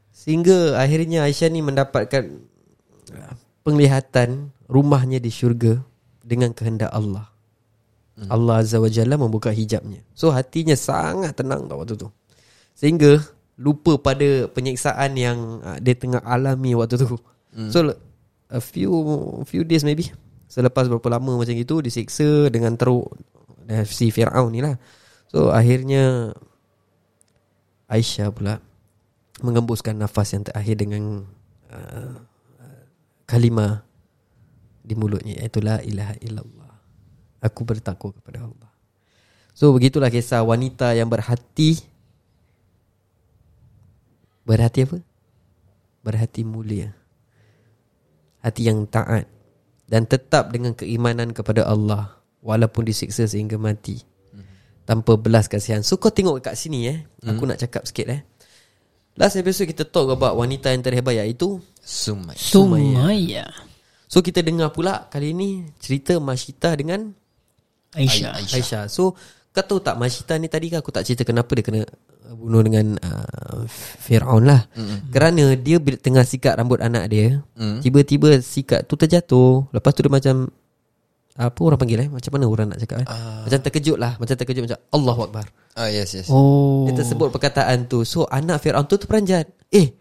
Sehingga 0.09 0.81
akhirnya 0.81 1.29
Aisyah 1.29 1.53
ni 1.53 1.61
mendapatkan 1.61 2.23
uh, 3.13 3.33
Penglihatan 3.61 4.49
Rumahnya 4.65 5.21
di 5.21 5.29
syurga 5.29 5.77
Dengan 6.25 6.49
kehendak 6.49 6.89
Allah. 6.89 7.29
Hmm. 8.17 8.29
Allah 8.33 8.65
Azza 8.65 8.81
wa 8.81 8.89
Jalla 8.89 9.21
membuka 9.21 9.53
hijabnya. 9.53 10.01
So 10.17 10.33
hatinya 10.33 10.73
sangat 10.73 11.37
tenang 11.37 11.69
tau 11.69 11.85
waktu 11.85 11.93
tu. 11.93 12.09
Sehingga 12.73 13.21
Lupa 13.53 14.01
pada 14.01 14.49
penyiksaan 14.49 15.13
yang 15.13 15.61
uh, 15.61 15.77
Dia 15.77 15.93
tengah 15.93 16.25
alami 16.25 16.73
waktu 16.73 16.97
tu 16.97 17.21
hmm. 17.53 17.69
So 17.69 17.93
A 18.53 18.59
few 18.61 18.93
Few 19.49 19.63
days 19.65 19.81
maybe 19.81 20.13
Selepas 20.49 20.85
berapa 20.85 21.07
lama 21.09 21.41
macam 21.41 21.55
itu 21.57 21.81
Disiksa 21.81 22.49
dengan 22.53 22.77
teruk 22.77 23.09
eh, 23.69 23.85
Si 23.87 24.13
Fir'aun 24.13 24.53
ni 24.53 24.61
lah 24.61 24.77
So 25.29 25.49
akhirnya 25.49 26.33
Aisyah 27.89 28.29
pula 28.29 28.61
Mengembuskan 29.41 29.97
nafas 29.97 30.37
yang 30.37 30.45
terakhir 30.45 30.77
dengan 30.77 31.25
uh, 31.73 32.15
Kalimah 33.25 33.81
Di 34.85 34.93
mulutnya 34.93 35.41
Iaitu 35.41 35.57
la 35.65 35.81
ilaha 35.81 36.13
illallah 36.21 36.73
Aku 37.41 37.65
bertakwa 37.65 38.13
kepada 38.13 38.45
Allah 38.45 38.69
So 39.57 39.73
begitulah 39.73 40.13
kisah 40.13 40.45
wanita 40.45 40.93
yang 40.93 41.09
berhati 41.09 41.81
Berhati 44.45 44.85
apa? 44.85 44.97
Berhati 46.05 46.45
mulia 46.45 47.02
Hati 48.43 48.67
yang 48.67 48.85
taat 48.91 49.25
Dan 49.87 50.05
tetap 50.05 50.51
dengan 50.51 50.75
keimanan 50.75 51.31
kepada 51.31 51.63
Allah 51.63 52.19
Walaupun 52.43 52.83
disiksa 52.83 53.23
sehingga 53.23 53.55
mati. 53.55 54.03
Tanpa 54.83 55.15
belas 55.15 55.47
kasihan. 55.47 55.79
So 55.79 55.95
kau 55.95 56.11
tengok 56.11 56.43
kat 56.43 56.59
sini 56.59 56.91
eh. 56.91 56.99
Aku 57.23 57.47
nak 57.47 57.55
cakap 57.55 57.87
sikit 57.87 58.11
eh. 58.11 58.21
Last 59.15 59.37
episode 59.37 59.69
kita 59.69 59.85
talk 59.87 60.11
about 60.11 60.33
wanita 60.35 60.73
yang 60.73 60.81
terhebat 60.81 61.13
iaitu 61.13 61.61
Sumai. 61.79 62.33
Sumaya. 62.33 63.45
So 64.09 64.25
kita 64.25 64.41
dengar 64.41 64.73
pula 64.73 65.05
kali 65.07 65.31
ni 65.31 65.69
cerita 65.77 66.17
Mashita 66.17 66.73
dengan 66.73 67.13
Aisyah. 67.93 68.41
Aisyah. 68.41 68.57
Aisyah. 68.57 68.83
So 68.89 69.13
kau 69.53 69.63
tahu 69.63 69.79
tak 69.85 70.01
Mashita 70.01 70.33
ni 70.41 70.49
tadi 70.49 70.73
kan 70.73 70.81
aku 70.81 70.89
tak 70.89 71.05
cerita 71.05 71.23
kenapa 71.23 71.53
dia 71.53 71.61
kena 71.61 71.81
bunuh 72.31 72.63
dengan 72.63 72.95
uh, 73.03 73.67
Fir'aun 74.03 74.47
lah. 74.47 74.63
Mm-hmm. 74.73 74.99
Kerana 75.11 75.43
dia 75.59 75.77
bila 75.83 75.97
tengah 75.99 76.23
sikat 76.23 76.55
rambut 76.55 76.79
anak 76.79 77.11
dia, 77.11 77.43
mm. 77.59 77.83
tiba-tiba 77.83 78.39
sikat 78.39 78.87
tu 78.87 78.95
terjatuh. 78.95 79.67
Lepas 79.75 79.91
tu 79.91 80.01
dia 80.07 80.11
macam 80.11 80.47
apa 81.33 81.59
orang 81.65 81.79
panggil 81.81 81.99
eh? 82.05 82.09
Macam 82.13 82.31
mana 82.37 82.45
orang 82.45 82.67
nak 82.69 82.79
cakap 82.79 83.01
eh? 83.01 83.07
Ah. 83.09 83.41
Macam 83.41 83.59
terkejut 83.65 83.97
lah. 83.97 84.13
Macam 84.21 84.35
terkejut 84.37 84.63
macam 84.69 84.79
Allahu 84.93 85.21
Akbar. 85.25 85.45
Ah 85.73 85.89
yes 85.89 86.13
yes. 86.13 86.29
Oh 86.29 86.85
Dia 86.85 87.01
tersebut 87.01 87.33
perkataan 87.33 87.89
tu. 87.89 88.05
So 88.05 88.29
anak 88.29 88.61
Fir'aun 88.61 88.85
tu 88.85 89.01
terperanjat. 89.01 89.49
Eh, 89.73 89.97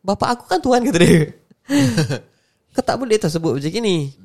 bapa 0.00 0.32
aku 0.32 0.48
kan 0.48 0.58
tuan 0.64 0.80
kata 0.80 0.98
dia. 0.98 1.28
Kau 2.74 2.80
tak 2.80 2.96
boleh 2.96 3.20
tersebut 3.20 3.60
macam 3.60 3.70
ni. 3.84 4.16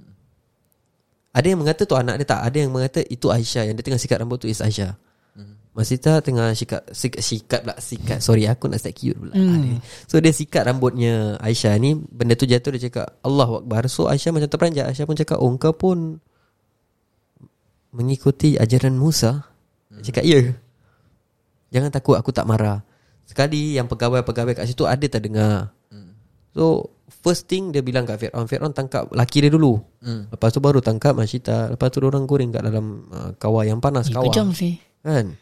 Ada 1.36 1.54
yang 1.54 1.60
mengata 1.60 1.84
tu 1.84 2.00
anak 2.00 2.16
dia 2.24 2.28
tak. 2.32 2.42
Ada 2.48 2.58
yang 2.64 2.72
mengata 2.72 3.04
itu 3.04 3.28
Aisyah. 3.28 3.68
Yang 3.68 3.76
dia 3.78 3.86
tengah 3.92 4.02
sikat 4.02 4.18
rambut 4.24 4.40
tu 4.40 4.48
is 4.48 4.64
Aisyah. 4.64 4.96
Masita 5.78 6.26
tengah 6.26 6.58
sikat, 6.58 6.90
sikat 6.90 7.22
Sikat 7.22 7.60
pula 7.62 7.78
Sikat. 7.78 8.18
Sorry 8.18 8.50
aku 8.50 8.66
nak 8.66 8.82
start 8.82 8.98
cute 8.98 9.14
pula. 9.14 9.38
Hmm. 9.38 9.78
So 10.10 10.18
dia 10.18 10.34
sikat 10.34 10.66
rambutnya 10.66 11.38
Aisyah 11.38 11.78
ni. 11.78 11.94
Benda 11.94 12.34
tu 12.34 12.50
jatuh 12.50 12.74
dia 12.74 12.90
cakap 12.90 13.22
Allah 13.22 13.46
Akbar. 13.62 13.86
So 13.86 14.10
Aisyah 14.10 14.34
macam 14.34 14.50
terperanjat. 14.50 14.90
Aisyah 14.90 15.06
pun 15.06 15.14
cakap 15.14 15.38
Oh 15.38 15.54
kau 15.62 15.78
pun 15.78 16.18
Mengikuti 17.94 18.58
ajaran 18.58 18.98
Musa? 18.98 19.46
Dia 19.94 20.10
cakap 20.10 20.26
ya. 20.26 20.50
Jangan 21.70 21.94
takut 21.94 22.18
aku 22.18 22.34
tak 22.34 22.50
marah. 22.50 22.82
Sekali 23.30 23.78
yang 23.78 23.86
pegawai-pegawai 23.86 24.58
kat 24.58 24.66
situ 24.66 24.90
Ada 24.90 25.06
tak 25.06 25.30
dengar 25.30 25.70
So 26.58 26.90
First 27.08 27.46
thing 27.46 27.70
dia 27.70 27.86
bilang 27.86 28.10
kat 28.10 28.18
Fir'aun 28.18 28.50
Fir'aun 28.50 28.74
tangkap 28.74 29.14
laki 29.14 29.46
dia 29.46 29.54
dulu. 29.54 29.78
Hmm. 30.02 30.26
Lepas 30.34 30.50
tu 30.50 30.60
baru 30.60 30.82
tangkap 30.82 31.14
Masyita. 31.14 31.70
Lepas 31.70 31.94
tu 31.94 32.02
orang 32.02 32.26
goreng 32.26 32.50
kat 32.50 32.66
dalam 32.66 33.06
uh, 33.14 33.32
Kawah 33.38 33.64
yang 33.64 33.78
panas 33.78 34.10
Eh, 34.10 34.18
Kawah. 34.18 34.34
Kejam 34.34 34.50
sih. 34.58 34.74
Kan 35.06 35.38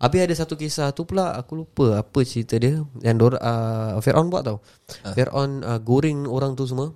Habis 0.00 0.20
ada 0.24 0.34
satu 0.34 0.56
kisah 0.56 0.96
tu 0.96 1.04
pula 1.04 1.36
Aku 1.36 1.60
lupa 1.60 2.00
apa 2.00 2.24
cerita 2.24 2.56
dia 2.56 2.80
Yang 3.04 3.16
Dor, 3.20 3.34
uh, 3.36 4.00
Fir'aun 4.00 4.32
buat 4.32 4.42
tau. 4.48 4.64
Uh. 5.04 5.12
Fir'aun 5.12 5.60
uh, 5.60 5.76
goreng 5.84 6.24
orang 6.24 6.56
tu 6.56 6.64
semua. 6.64 6.88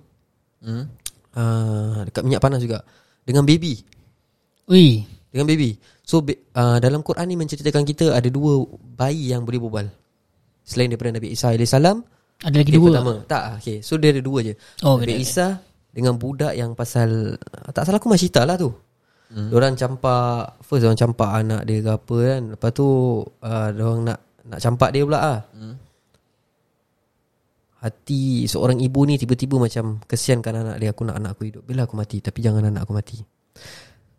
Hmm. 0.65 0.89
uh, 1.37 2.01
Dekat 2.09 2.25
minyak 2.25 2.41
panas 2.41 2.65
juga. 2.65 2.81
Dengan 3.21 3.45
baby. 3.45 3.77
Ui. 4.73 5.05
Dengan 5.29 5.45
baby. 5.45 5.77
So 6.01 6.25
be- 6.25 6.49
uh, 6.57 6.81
dalam 6.81 7.05
Quran 7.05 7.29
ni 7.29 7.37
menceritakan 7.37 7.85
kita 7.85 8.17
Ada 8.17 8.33
dua 8.33 8.65
bayi 8.97 9.29
yang 9.29 9.45
boleh 9.45 9.61
berbual. 9.61 9.87
Selain 10.65 10.89
daripada 10.89 11.13
Nabi 11.13 11.29
Isa 11.29 11.53
AS 11.53 11.73
Ada 11.77 11.93
lagi 12.57 12.73
Okay, 12.73 12.73
dua? 12.73 12.89
pertama. 12.89 13.13
Tak 13.29 13.43
okay. 13.61 13.77
So 13.85 14.01
dia 14.01 14.09
ada 14.09 14.21
dua 14.25 14.41
je. 14.41 14.57
Oh, 14.81 14.97
Nabi 14.97 15.13
okay, 15.13 15.21
okay. 15.21 15.29
Isa 15.29 15.61
Dengan 15.93 16.17
budak 16.17 16.57
yang 16.57 16.73
pasal 16.73 17.37
Tak 17.69 17.85
salah 17.85 18.01
aku 18.01 18.09
Masyita 18.09 18.49
lah 18.49 18.57
tu 18.57 18.73
hmm. 19.31 19.49
Diorang 19.49 19.73
campak 19.73 20.61
First 20.61 20.85
orang 20.85 20.99
campak 20.99 21.29
anak 21.31 21.61
dia 21.65 21.81
ke 21.81 21.91
apa 21.93 22.17
kan. 22.21 22.41
Lepas 22.53 22.69
tu 22.75 22.87
uh, 23.23 23.67
Diorang 23.73 24.01
nak 24.05 24.19
Nak 24.45 24.59
campak 24.61 24.89
dia 24.93 25.01
pula 25.05 25.19
lah. 25.19 25.41
Hmm. 25.53 25.75
Hati 27.81 28.49
seorang 28.49 28.81
ibu 28.81 28.99
ni 29.05 29.17
Tiba-tiba 29.17 29.57
macam 29.57 30.01
Kesiankan 30.05 30.53
anak 30.61 30.75
dia. 30.81 30.89
Aku 30.93 31.05
nak 31.05 31.17
anak 31.17 31.37
aku 31.37 31.49
hidup. 31.49 31.63
Bila 31.65 31.85
aku 31.85 31.97
mati? 31.97 32.21
Tapi 32.21 32.39
jangan 32.41 32.69
anak 32.69 32.85
aku 32.85 32.93
mati. 32.93 33.17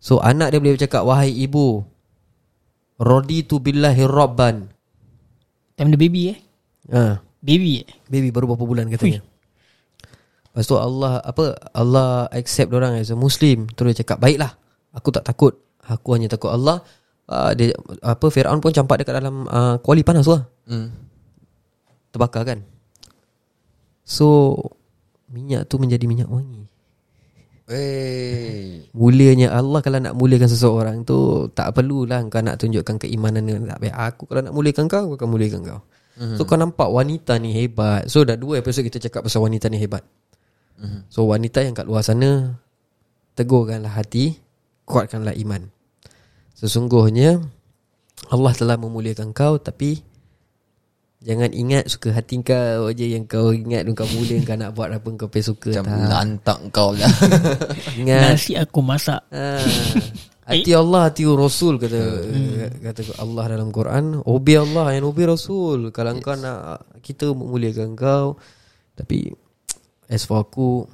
So 0.03 0.23
anak 0.23 0.55
dia 0.55 0.59
boleh 0.59 0.75
bercakap 0.79 1.03
Wahai 1.07 1.31
ibu 1.31 1.83
Raditu 2.97 3.61
billahi 3.61 4.09
rabban. 4.09 4.73
Time 5.77 5.93
the 5.93 6.01
baby 6.01 6.33
eh? 6.33 6.39
Ha, 6.89 7.21
Baby 7.45 7.85
eh? 7.85 7.89
Baby 8.09 8.33
baru 8.33 8.49
berapa 8.49 8.65
bulan 8.65 8.89
katanya. 8.89 9.21
Lepas 10.49 10.65
tu 10.65 10.81
Allah 10.81 11.21
Apa? 11.21 11.53
Allah 11.77 12.25
accept 12.33 12.73
orang 12.73 12.97
as 12.97 13.13
a 13.13 13.19
Muslim. 13.19 13.69
Terus 13.77 13.93
dia 13.93 14.01
cakap 14.01 14.25
Baiklah 14.25 14.57
Aku 14.97 15.13
tak 15.13 15.29
takut. 15.29 15.53
Aku 15.87 16.17
hanya 16.19 16.27
takut 16.27 16.51
Allah 16.51 16.83
uh, 17.31 17.53
dia, 17.55 17.75
Apa 18.03 18.27
Fir'aun 18.31 18.59
pun 18.59 18.75
campak 18.75 19.03
dekat 19.03 19.23
dalam 19.23 19.47
uh, 19.47 19.77
Kuali 19.79 20.03
panas 20.03 20.27
tu 20.27 20.35
lah. 20.35 20.43
Hmm. 20.67 20.91
Terbakar 22.11 22.43
kan? 22.43 22.59
So 24.07 24.57
Minyak 25.27 25.67
tu 25.67 25.83
menjadi 25.83 26.07
minyak 26.07 26.31
wangi. 26.31 26.71
Wey. 27.67 28.87
Mulianya 28.95 29.51
Allah 29.51 29.83
Kalau 29.83 29.99
nak 29.99 30.15
muliakan 30.15 30.47
seseorang 30.47 31.03
tu 31.03 31.51
Tak 31.51 31.75
perlulah 31.75 32.23
Kau 32.31 32.39
nak 32.39 32.63
tunjukkan 32.63 32.95
keimanan 33.03 33.43
dengan 33.43 33.75
tak 33.75 33.83
baik 33.83 33.95
Aku 34.15 34.23
kalau 34.31 34.47
nak 34.47 34.55
muliakan 34.55 34.87
kau 34.87 35.11
Aku 35.11 35.15
akan 35.19 35.29
muliakan 35.35 35.61
kau. 35.67 35.81
Mm-hmm. 36.15 36.37
So 36.39 36.47
kau 36.47 36.55
nampak 36.55 36.89
wanita 36.89 37.43
ni 37.43 37.51
hebat. 37.53 38.07
So 38.07 38.23
dah 38.23 38.39
dua 38.39 38.63
episod 38.63 38.87
kita 38.87 39.03
cakap 39.03 39.27
Pasal 39.27 39.43
wanita 39.43 39.67
ni 39.67 39.83
hebat. 39.83 40.07
Mhm. 40.79 41.11
So 41.11 41.27
wanita 41.27 41.67
yang 41.67 41.75
kat 41.75 41.91
luar 41.91 42.07
sana 42.07 42.55
Tegurkanlah 43.35 43.93
hati 43.93 44.46
Kuatkanlah 44.87 45.35
iman. 45.35 45.67
Sesungguhnya 46.57 47.43
Allah 48.33 48.53
telah 48.57 48.81
memuliakan 48.81 49.37
kau 49.37 49.61
Tapi 49.61 50.01
Jangan 51.27 51.51
ingat 51.53 51.91
suka 51.91 52.13
hati 52.13 52.39
kau 52.41 52.89
je 52.93 53.13
Yang 53.13 53.25
kau 53.29 53.49
ingat 53.53 53.85
Kau 53.93 54.09
mulia 54.17 54.41
Kau 54.41 54.57
nak 54.57 54.73
buat 54.73 54.89
apa 54.89 55.09
Kau 55.21 55.29
pergi 55.29 55.49
suka. 55.53 55.71
Macam 55.77 55.87
tak. 55.87 56.09
lantak 56.09 56.59
kau 56.73 56.91
lah. 56.97 57.13
Ingat. 58.01 58.37
Nasi 58.37 58.53
aku 58.57 58.81
masak. 58.81 59.21
Ah, 59.33 59.61
Hati 60.49 60.71
Allah 60.79 61.11
Hati 61.11 61.27
Rasul 61.27 61.75
kata 61.83 62.01
kata 62.79 63.19
Allah 63.19 63.45
dalam 63.51 63.75
Quran. 63.75 64.23
Obi 64.23 64.55
Allah 64.55 64.95
and 64.95 65.03
obi 65.03 65.27
Rasul. 65.27 65.91
Kalau 65.91 66.15
yes. 66.15 66.23
kau 66.23 66.37
nak 66.39 66.87
Kita 67.03 67.27
memuliakan 67.35 67.99
kau 67.99 68.39
Tapi 68.95 69.27
As 70.07 70.23
for 70.23 70.47
aku 70.47 70.87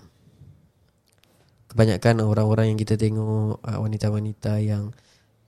Kebanyakan 1.73 2.21
orang-orang 2.21 2.77
yang 2.77 2.79
kita 2.79 3.01
tengok 3.01 3.65
uh, 3.65 3.79
Wanita-wanita 3.81 4.61
yang 4.61 4.93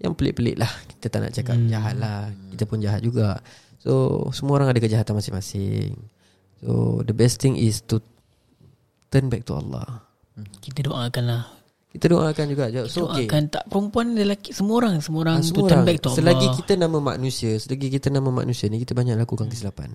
Yang 0.01 0.13
pelik-pelik 0.17 0.57
lah. 0.57 0.73
Kita 0.89 1.13
tak 1.13 1.21
nak 1.21 1.33
cakap 1.37 1.57
hmm. 1.61 1.69
jahat 1.69 1.95
lah. 2.01 2.33
Kita 2.57 2.65
pun 2.65 2.81
jahat 2.81 3.05
juga. 3.05 3.37
So 3.77 4.25
Semua 4.33 4.57
orang 4.57 4.73
ada 4.73 4.81
kejahatan 4.81 5.21
masing-masing. 5.21 5.93
So 6.65 7.05
the 7.05 7.13
best 7.13 7.45
thing 7.45 7.61
is 7.61 7.85
to 7.93 8.01
Turn 9.13 9.29
back 9.29 9.45
to 9.47 9.61
Allah. 9.61 10.01
Kita 10.65 10.89
doakan 10.89 11.25
lah. 11.29 11.45
Kita 11.95 12.11
doakan 12.11 12.47
juga 12.49 12.73
So 12.89 13.13
okay. 13.13 13.29
Doakan. 13.29 13.43
Tak 13.53 13.65
perempuan 13.69 14.17
lelaki 14.17 14.51
Semua 14.57 14.81
orang 14.81 14.99
Semua 15.05 15.29
orang 15.29 15.45
to 15.45 15.53
semua 15.53 15.69
turn 15.69 15.85
orang. 15.85 15.87
back 15.87 15.99
to 16.01 16.09
Allah. 16.09 16.19
Selagi 16.25 16.47
kita 16.59 16.73
nama 16.75 16.99
manusia 16.99 17.53
Selagi 17.55 17.87
kita 17.87 18.09
nama 18.11 18.29
manusia 18.33 18.67
ni 18.67 18.81
Kita 18.83 18.97
banyak 18.97 19.15
lakukan 19.15 19.47
kesilapan. 19.47 19.93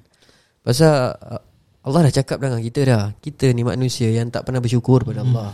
Pasal 0.62 1.18
uh, 1.18 1.42
Allah 1.80 2.12
dah 2.12 2.14
cakap 2.22 2.38
dengan 2.38 2.62
kita 2.62 2.86
dah. 2.86 3.04
Kita 3.18 3.50
ni 3.50 3.66
manusia 3.66 4.14
yang 4.14 4.30
tak 4.30 4.46
pernah 4.46 4.62
bersyukur 4.62 5.04
pada 5.04 5.26
Allah 5.26 5.52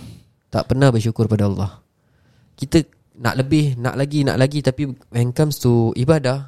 Tak 0.55 0.71
pernah 0.71 0.87
bersyukur 0.87 1.27
pada 1.27 1.51
Allah 1.51 1.83
Kita 2.55 2.79
nak 3.19 3.35
lebih 3.35 3.75
Nak 3.75 3.99
lagi 3.99 4.23
Nak 4.23 4.39
lagi 4.39 4.63
Tapi 4.63 4.87
when 5.11 5.35
comes 5.35 5.59
to 5.59 5.91
ibadah 5.99 6.47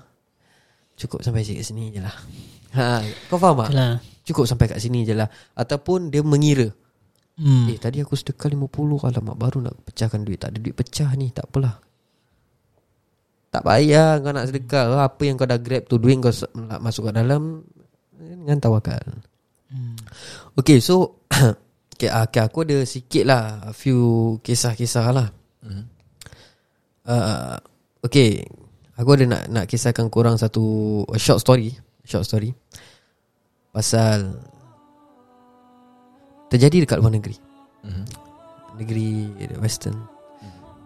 Cukup 0.95 1.19
sampai 1.27 1.43
kat 1.43 1.67
sini 1.67 1.91
je 1.91 1.99
lah 1.99 2.15
ha, 2.79 3.03
Kau 3.27 3.35
faham 3.35 3.67
tak? 3.67 3.75
Itulah. 3.75 3.93
Cukup 4.23 4.45
sampai 4.47 4.71
kat 4.71 4.79
sini 4.79 5.03
je 5.03 5.11
lah 5.11 5.27
Ataupun 5.59 6.07
dia 6.07 6.23
mengira 6.23 6.71
Hmm. 7.37 7.69
Eh 7.69 7.77
tadi 7.77 8.01
aku 8.01 8.17
sedekah 8.17 8.49
50 8.49 8.65
Alamak 9.05 9.37
baru 9.37 9.61
nak 9.61 9.77
pecahkan 9.85 10.25
duit 10.25 10.41
Tak 10.41 10.49
ada 10.49 10.57
duit 10.57 10.73
pecah 10.73 11.05
ni 11.13 11.29
Tak 11.29 11.45
apalah 11.45 11.77
Tak 13.53 13.61
payah 13.61 14.17
kau 14.25 14.33
nak 14.33 14.49
sedekah 14.49 15.05
Apa 15.05 15.21
yang 15.21 15.37
kau 15.37 15.45
dah 15.45 15.61
grab 15.61 15.85
tu 15.85 16.01
Duit 16.01 16.17
kau 16.17 16.33
nak 16.57 16.81
masuk 16.81 17.05
kat 17.05 17.21
dalam 17.21 17.61
Dengan 18.17 18.57
tawakal 18.57 19.21
Hmm. 19.67 19.99
Okay 20.55 20.79
so 20.79 21.27
okay, 21.97 22.09
ah, 22.09 22.23
okay, 22.23 22.41
Aku 22.45 22.61
ada 22.61 22.77
sikit 22.85 23.25
lah 23.25 23.65
A 23.65 23.73
few 23.73 23.99
kisah-kisah 24.41 25.09
lah 25.09 25.27
Mhm. 25.65 25.83
uh, 27.05 27.57
Okay 28.05 28.45
Aku 28.95 29.13
ada 29.13 29.25
nak 29.25 29.43
nak 29.47 29.65
kisahkan 29.65 30.09
korang 30.09 30.37
satu 30.37 30.63
a 31.09 31.17
short 31.17 31.37
story, 31.37 31.69
short 32.01 32.25
story 32.25 32.49
pasal 33.69 34.33
terjadi 36.49 36.81
dekat 36.81 36.97
luar 36.97 37.13
negeri. 37.13 37.37
Mhm. 37.85 38.05
Negeri 38.81 39.09
western. 39.61 39.93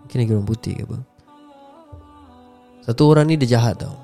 Mungkin 0.03 0.17
negeri 0.19 0.35
orang 0.35 0.49
putih 0.49 0.73
ke 0.75 0.83
apa. 0.83 0.97
Satu 2.83 3.01
orang 3.07 3.31
ni 3.31 3.39
dia 3.39 3.55
jahat 3.55 3.79
tau. 3.79 3.95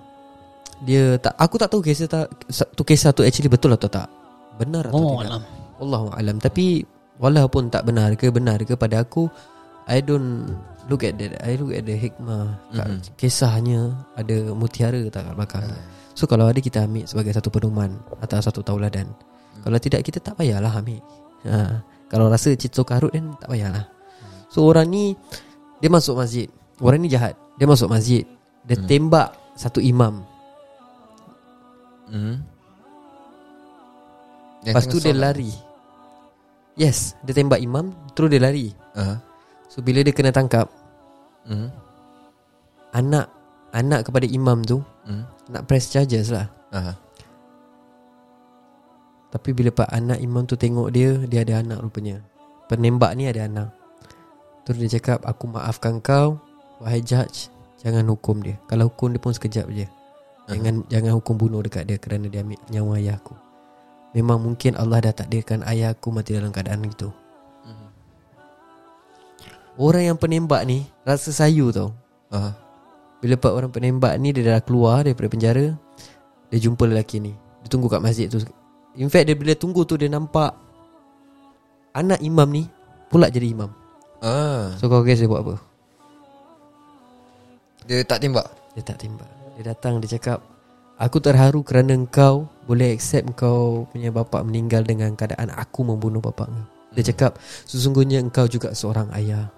Dia 0.88 1.20
tak 1.20 1.36
aku 1.36 1.60
tak 1.60 1.68
tahu 1.68 1.84
kisah 1.84 2.08
tak 2.08 2.32
satu 2.48 2.82
kisah 2.86 3.12
tu 3.12 3.28
actually 3.28 3.52
betul 3.52 3.76
atau 3.76 3.92
tak. 3.92 4.08
Benar 4.56 4.88
atau 4.88 5.04
Oh, 5.04 5.20
tidak. 5.20 5.28
alam. 5.28 5.44
Allahu 5.78 6.08
alam 6.16 6.38
tapi 6.40 6.80
walaupun 7.18 7.70
tak 7.70 7.86
benar 7.86 8.14
ke 8.14 8.30
benar 8.30 8.62
ke 8.62 8.74
pada 8.74 9.02
aku 9.02 9.30
I 9.88 10.04
don't 10.04 10.52
look 10.88 11.04
at 11.04 11.16
that 11.18 11.40
I 11.44 11.56
look 11.58 11.72
at 11.72 11.84
the 11.84 11.96
hikmah 11.96 12.60
Mhm. 12.76 13.16
kisahnya 13.16 13.96
ada 14.16 14.52
mutiara 14.54 15.00
tak 15.10 15.28
kat 15.28 15.34
belakang. 15.36 15.66
So 16.18 16.26
kalau 16.26 16.50
ada 16.50 16.58
kita 16.58 16.84
ambil 16.90 17.06
sebagai 17.06 17.32
satu 17.32 17.54
pedoman 17.54 17.94
atau 18.20 18.42
satu 18.42 18.66
tauladan. 18.66 19.06
Kalau 19.62 19.78
tidak 19.78 20.02
kita 20.02 20.18
tak 20.22 20.38
payahlah 20.38 20.72
ambil. 20.74 21.02
Ha. 21.48 21.80
kalau 22.08 22.32
rasa 22.32 22.56
cicok 22.56 22.88
karut 22.88 23.12
kan 23.14 23.36
tak 23.38 23.52
payahlah. 23.52 23.86
So 24.48 24.64
orang 24.64 24.88
ni 24.88 25.14
dia 25.80 25.92
masuk 25.92 26.18
masjid. 26.18 26.48
Orang 26.80 27.04
ni 27.04 27.12
jahat. 27.12 27.36
Dia 27.60 27.68
masuk 27.68 27.92
masjid. 27.92 28.24
Dia 28.64 28.80
Hmm. 28.80 28.88
tembak 28.88 29.30
satu 29.56 29.80
imam. 29.84 30.24
Yang 34.64 34.74
lepas 34.74 34.86
tu 34.88 34.98
dia 35.00 35.14
lari 35.14 35.52
yes 36.78 37.18
dia 37.26 37.34
tembak 37.34 37.60
imam 37.60 37.92
terus 38.14 38.30
dia 38.30 38.40
lari 38.40 38.72
Aha. 38.94 39.18
so 39.68 39.82
bila 39.82 40.06
dia 40.06 40.14
kena 40.14 40.32
tangkap 40.32 40.70
Mhm. 41.48 41.70
anak 42.94 43.26
anak 43.72 44.08
kepada 44.08 44.28
imam 44.28 44.64
tu 44.64 44.80
Mhm. 45.08 45.24
nak 45.52 45.64
press 45.68 45.92
charges 45.92 46.28
lah. 46.28 46.52
Aha. 46.76 46.94
Tapi 49.28 49.52
bila 49.52 49.72
pak 49.72 49.92
anak 49.92 50.20
imam 50.24 50.48
tu 50.48 50.56
tengok 50.56 50.92
dia, 50.92 51.20
dia 51.28 51.44
ada 51.44 51.60
anak 51.60 51.80
rupanya. 51.84 52.24
Penembak 52.72 53.16
ni 53.16 53.28
ada 53.28 53.44
anak. 53.48 53.70
Terus 54.64 54.80
dia 54.84 55.00
cakap, 55.00 55.24
aku 55.24 55.52
maafkan 55.52 56.00
kau, 56.04 56.40
wahai 56.80 57.00
judge, 57.04 57.52
jangan 57.80 58.08
hukum 58.08 58.40
dia. 58.44 58.60
Kalau 58.68 58.92
hukum 58.92 59.12
dia 59.16 59.20
pun 59.24 59.32
sekejap 59.36 59.68
je. 59.72 59.88
Jangan 60.48 60.84
jangan 60.88 61.12
hukum 61.20 61.36
bunuh 61.36 61.60
dekat 61.60 61.88
dia 61.88 62.00
kerana 62.00 62.32
dia 62.32 62.40
ambil 62.40 62.60
nyawa 62.72 62.94
ayahku. 63.04 63.36
Memang 64.18 64.42
mungkin 64.42 64.74
Allah 64.74 64.98
dah 65.06 65.14
takdirkan 65.14 65.62
ayah 65.70 65.94
aku 65.94 66.10
mati 66.10 66.34
dalam 66.34 66.50
keadaan 66.50 66.82
itu. 66.90 67.14
Mhm. 67.70 67.88
Orang 69.78 70.04
yang 70.10 70.18
penembak 70.18 70.66
ni 70.66 70.90
rasa 71.06 71.30
sayu 71.30 71.70
tau. 71.70 71.94
Aha. 72.34 72.68
Bila 73.18 73.34
pak 73.34 73.54
orang 73.54 73.72
penembak 73.74 74.14
ni 74.22 74.30
Dia 74.30 74.58
dah 74.58 74.62
keluar 74.62 75.02
daripada 75.02 75.30
penjara 75.30 75.74
Dia 76.54 76.60
jumpa 76.62 76.86
lelaki 76.86 77.18
ni 77.18 77.34
Dia 77.66 77.68
tunggu 77.70 77.90
kat 77.90 78.02
masjid 78.02 78.30
tu 78.30 78.42
In 78.98 79.10
fact 79.10 79.30
dia 79.30 79.36
bila 79.38 79.58
tunggu 79.58 79.86
tu 79.86 79.98
Dia 79.98 80.10
nampak 80.10 80.54
Anak 81.98 82.22
imam 82.22 82.46
ni 82.50 82.64
Pula 83.10 83.30
jadi 83.32 83.54
imam 83.54 83.72
Ah. 84.18 84.74
So 84.82 84.90
kau 84.90 85.06
guess 85.06 85.22
dia 85.22 85.30
buat 85.30 85.46
apa 85.46 85.62
Dia 87.86 88.02
tak 88.02 88.26
tembak. 88.26 88.50
Dia 88.74 88.82
tak 88.82 88.98
tembak 88.98 89.30
Dia 89.58 89.74
datang 89.74 90.02
dia 90.02 90.18
cakap 90.18 90.42
Aku 90.98 91.22
terharu 91.22 91.62
kerana 91.62 91.94
engkau 91.94 92.50
Boleh 92.66 92.98
accept 92.98 93.30
engkau 93.30 93.86
punya 93.94 94.10
bapak 94.10 94.42
meninggal 94.42 94.82
Dengan 94.82 95.14
keadaan 95.14 95.54
aku 95.54 95.86
membunuh 95.86 96.18
bapak 96.18 96.50
engkau 96.50 96.70
Dia 96.98 97.04
cakap 97.14 97.38
Sesungguhnya 97.70 98.18
engkau 98.18 98.50
juga 98.50 98.74
seorang 98.74 99.14
ayah. 99.14 99.54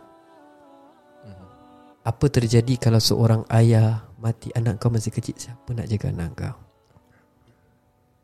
Apa 2.04 2.28
terjadi 2.28 2.75
kalau 2.75 2.99
seorang 2.99 3.47
ayah 3.56 4.04
Mati? 4.19 4.52
Anak 4.52 4.84
kau 4.84 4.91
masih 4.91 5.15
kecil 5.15 5.39
Siapa 5.39 5.71
nak 5.71 5.88
jaga 5.88 6.12
anak 6.12 6.32
kau? 6.36 6.56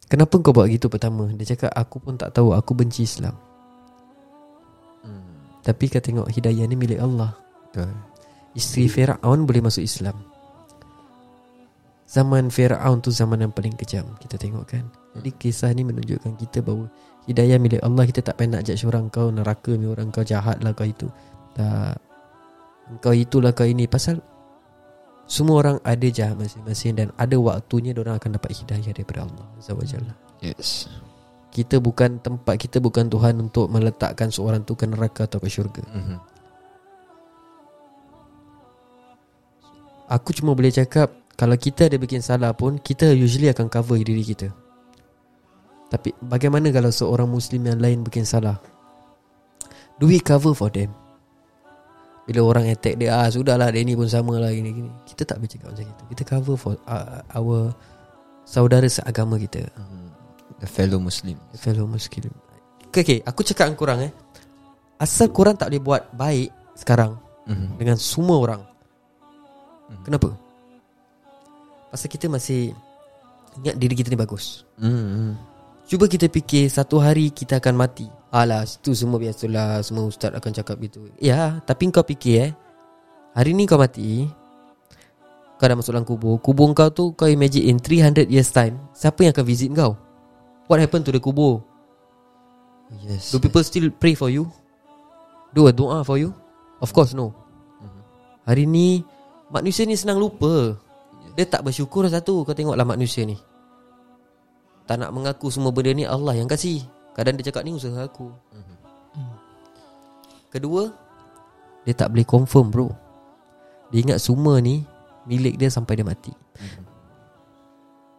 Kenapa 0.06 0.36
kau 0.38 0.54
buat 0.54 0.67
gitu 0.69 0.91
pertama? 0.91 1.32
Dia 1.34 1.56
cakap 1.56 1.73
aku 1.73 1.97
pun 1.97 2.13
tak 2.13 2.30
tahu. 2.30 2.54
Aku 2.54 2.78
benci 2.78 3.10
Islam. 3.10 3.34
Hmm. 5.01 5.58
Tapi 5.65 5.89
kau 5.89 5.97
tengok 5.97 6.30
hidayah 6.30 6.62
ni 6.69 6.78
milik 6.78 7.01
Allah. 7.01 7.34
Betul. 7.73 7.89
Isteri 8.54 8.86
Fir'aun 8.86 9.49
boleh 9.49 9.65
masuk 9.65 9.82
Islam 9.82 10.35
Zaman 12.15 12.47
Fir'aun 12.47 13.04
tu 13.04 13.12
zaman 13.12 13.43
yang 13.43 13.51
paling 13.51 13.75
kejam. 13.75 14.08
Kita 14.23 14.39
tengok 14.39 14.63
kan? 14.63 14.88
Jadi 15.19 15.36
kisah 15.36 15.75
ni 15.75 15.84
menunjukkan 15.84 16.39
kita 16.39 16.63
bahawa 16.63 16.88
Hidayah 17.28 17.60
milik 17.60 17.84
Allah 17.84 18.08
Kita 18.08 18.23
tak 18.23 18.39
payah 18.39 18.56
nak 18.56 18.63
judge 18.63 18.88
orang 18.88 19.12
kau 19.12 19.28
Neraka 19.28 19.75
ni 19.75 19.84
orang 19.84 20.15
kau 20.15 20.23
jahat 20.23 20.63
lah 20.63 20.71
kau 20.71 20.88
itu. 20.88 21.12
Tak. 21.60 21.99
Kau 23.04 23.12
itulah 23.12 23.51
kau 23.51 23.67
ini. 23.67 23.84
Pasal 23.91 24.23
Semua 25.28 25.60
orang 25.60 25.78
ada 25.84 26.08
jahat 26.08 26.39
masing-masing 26.39 26.95
Dan 26.95 27.08
ada 27.19 27.36
waktunya 27.36 27.91
Diorang 27.91 28.15
akan 28.15 28.39
dapat 28.39 28.63
hidayah 28.63 28.95
daripada 28.95 29.28
Allah 29.28 29.45
Azza 29.60 29.75
wa 29.75 29.84
Jalla. 29.84 30.13
Yes. 30.39 30.88
Kita 31.51 31.84
bukan 31.84 32.23
tempat 32.23 32.56
Kita 32.56 32.80
bukan 32.80 33.12
Tuhan 33.12 33.43
Untuk 33.43 33.67
meletakkan 33.67 34.32
seorang 34.32 34.63
tu 34.63 34.80
ke 34.80 34.88
neraka 34.88 35.28
atau 35.28 35.43
ke 35.43 35.51
syurga. 35.51 35.84
Mhm. 35.91 36.17
Aku 40.06 40.32
cuma 40.38 40.54
boleh 40.54 40.69
cakap 40.69 41.24
Kalau 41.36 41.60
kita 41.60 41.91
ada 41.91 42.00
bikin 42.00 42.24
salah 42.24 42.56
pun 42.56 42.80
Kita 42.80 43.12
usually 43.12 43.52
akan 43.52 43.67
cover 43.67 44.00
diri 44.00 44.24
kita 44.24 44.48
Tapi 45.91 46.15
bagaimana 46.24 46.71
kalau 46.71 46.88
seorang 46.89 47.28
Muslim 47.28 47.67
yang 47.67 47.80
lain 47.80 48.08
bikin 48.08 48.24
salah 48.24 48.56
Do 50.00 50.08
we 50.08 50.19
cover 50.19 50.56
for 50.56 50.71
them? 50.71 50.95
Bila 52.26 52.41
orang 52.41 52.71
attack 52.71 52.95
dia 52.95 53.19
Ah 53.19 53.28
sudahlah 53.28 53.67
dia 53.69 53.84
ni 53.84 53.93
pun 53.93 54.08
sama 54.08 54.39
lah 54.39 54.50
gini, 54.50 54.71
gini. 54.74 54.89
Kita 55.04 55.28
tak 55.28 55.43
boleh 55.43 55.52
cakap 55.52 55.67
macam 55.76 55.86
itu 55.86 56.04
Kita 56.15 56.24
cover 56.26 56.56
for 56.56 56.74
uh, 56.88 57.19
our 57.36 57.76
Saudara 58.48 58.88
seagama 58.88 59.36
kita 59.36 59.67
Mhm. 59.76 60.04
The 60.63 60.69
fellow 60.71 61.04
Muslim. 61.04 61.36
Fellow 61.60 61.84
Muslim 61.84 62.32
Okay, 62.88 63.04
okay 63.04 63.19
aku 63.28 63.43
cakap 63.43 63.67
dengan 63.67 63.78
korang 63.78 64.00
eh 64.08 64.12
Asal 64.95 65.28
korang 65.36 65.60
tak 65.60 65.67
boleh 65.67 65.84
buat 65.84 66.04
baik 66.15 66.50
Sekarang 66.80 67.19
Mhm. 67.45 67.78
dengan 67.78 67.93
semua 68.00 68.41
orang. 68.41 68.62
Hmm. 69.86 70.02
Kenapa? 70.02 70.34
Pasal 71.95 72.12
kita 72.12 72.27
masih 72.27 72.75
ingat 73.55 73.79
diri 73.79 73.95
kita 73.95 74.12
ni 74.12 74.19
bagus. 74.19 74.67
Mhm. 74.84 75.39
Cuba 75.88 76.12
kita 76.12 76.27
fikir 76.27 76.67
satu 76.67 76.99
hari 76.99 77.31
kita 77.31 77.63
akan 77.63 77.71
mati. 77.79 78.12
Alah, 78.36 78.67
itu 78.67 78.91
semua 78.91 79.15
biasalah, 79.15 79.79
semua 79.79 80.12
ustaz 80.12 80.36
akan 80.36 80.51
cakap 80.51 80.75
gitu. 80.84 81.08
Ya, 81.23 81.63
tapi 81.63 81.88
kau 81.95 82.03
fikir 82.03 82.36
eh. 82.36 82.51
Hari 83.31 83.55
ni 83.55 83.63
kau 83.63 83.79
mati, 83.79 84.27
kau 85.55 85.71
dah 85.71 85.75
masuk 85.79 85.95
dalam 85.95 86.03
kubur. 86.03 86.36
Kubur 86.43 86.67
kau 86.75 86.91
tu 86.91 87.15
kau 87.15 87.31
imagine 87.31 87.71
in 87.71 87.79
300 87.79 88.27
years 88.27 88.51
time, 88.51 88.75
siapa 88.91 89.23
yang 89.23 89.31
akan 89.31 89.47
visit 89.47 89.71
kau? 89.71 89.95
What 90.67 90.84
happened 90.84 91.08
to 91.08 91.15
the 91.15 91.23
kubur? 91.23 91.63
Yes. 93.08 93.31
Do 93.31 93.39
people 93.39 93.63
still 93.63 93.88
pray 93.88 94.19
for 94.19 94.27
you? 94.27 94.51
Do 95.55 95.71
a 95.71 95.71
doa 95.71 96.03
for 96.03 96.19
you? 96.19 96.36
Of 96.84 96.91
course 96.91 97.15
no 97.15 97.31
Hari 98.43 98.67
ni 98.67 98.99
Manusia 99.47 99.88
ni 99.88 99.95
senang 99.95 100.19
lupa 100.19 100.75
Dia 101.36 101.43
tak 101.43 101.67
bersyukur 101.67 102.08
satu 102.08 102.48
Kau 102.48 102.56
tengoklah 102.56 102.88
manusia 102.88 103.28
ni. 103.28 103.36
Tak 104.88 105.02
nak 105.02 105.12
mengaku 105.12 105.52
semua 105.52 105.76
benda 105.76 105.91
ni 105.91 106.08
Allah 106.08 106.39
yang 106.39 106.48
kasih. 106.48 106.82
Kadang 107.12 107.36
dia 107.36 107.52
cakap 107.52 107.67
ni 107.67 107.76
usaha 107.76 108.08
aku. 108.08 108.32
Kedua 110.52 110.88
Dia 111.84 111.93
tak 111.93 112.15
boleh 112.15 112.24
confirm 112.24 112.71
bro. 112.71 112.88
Dia 113.91 114.02
ingat 114.02 114.24
semua 114.24 114.63
ni 114.63 114.88
Milik 115.26 115.60
dia 115.60 115.67
sampai 115.74 116.00
dia 116.00 116.08
mati. 116.08 116.32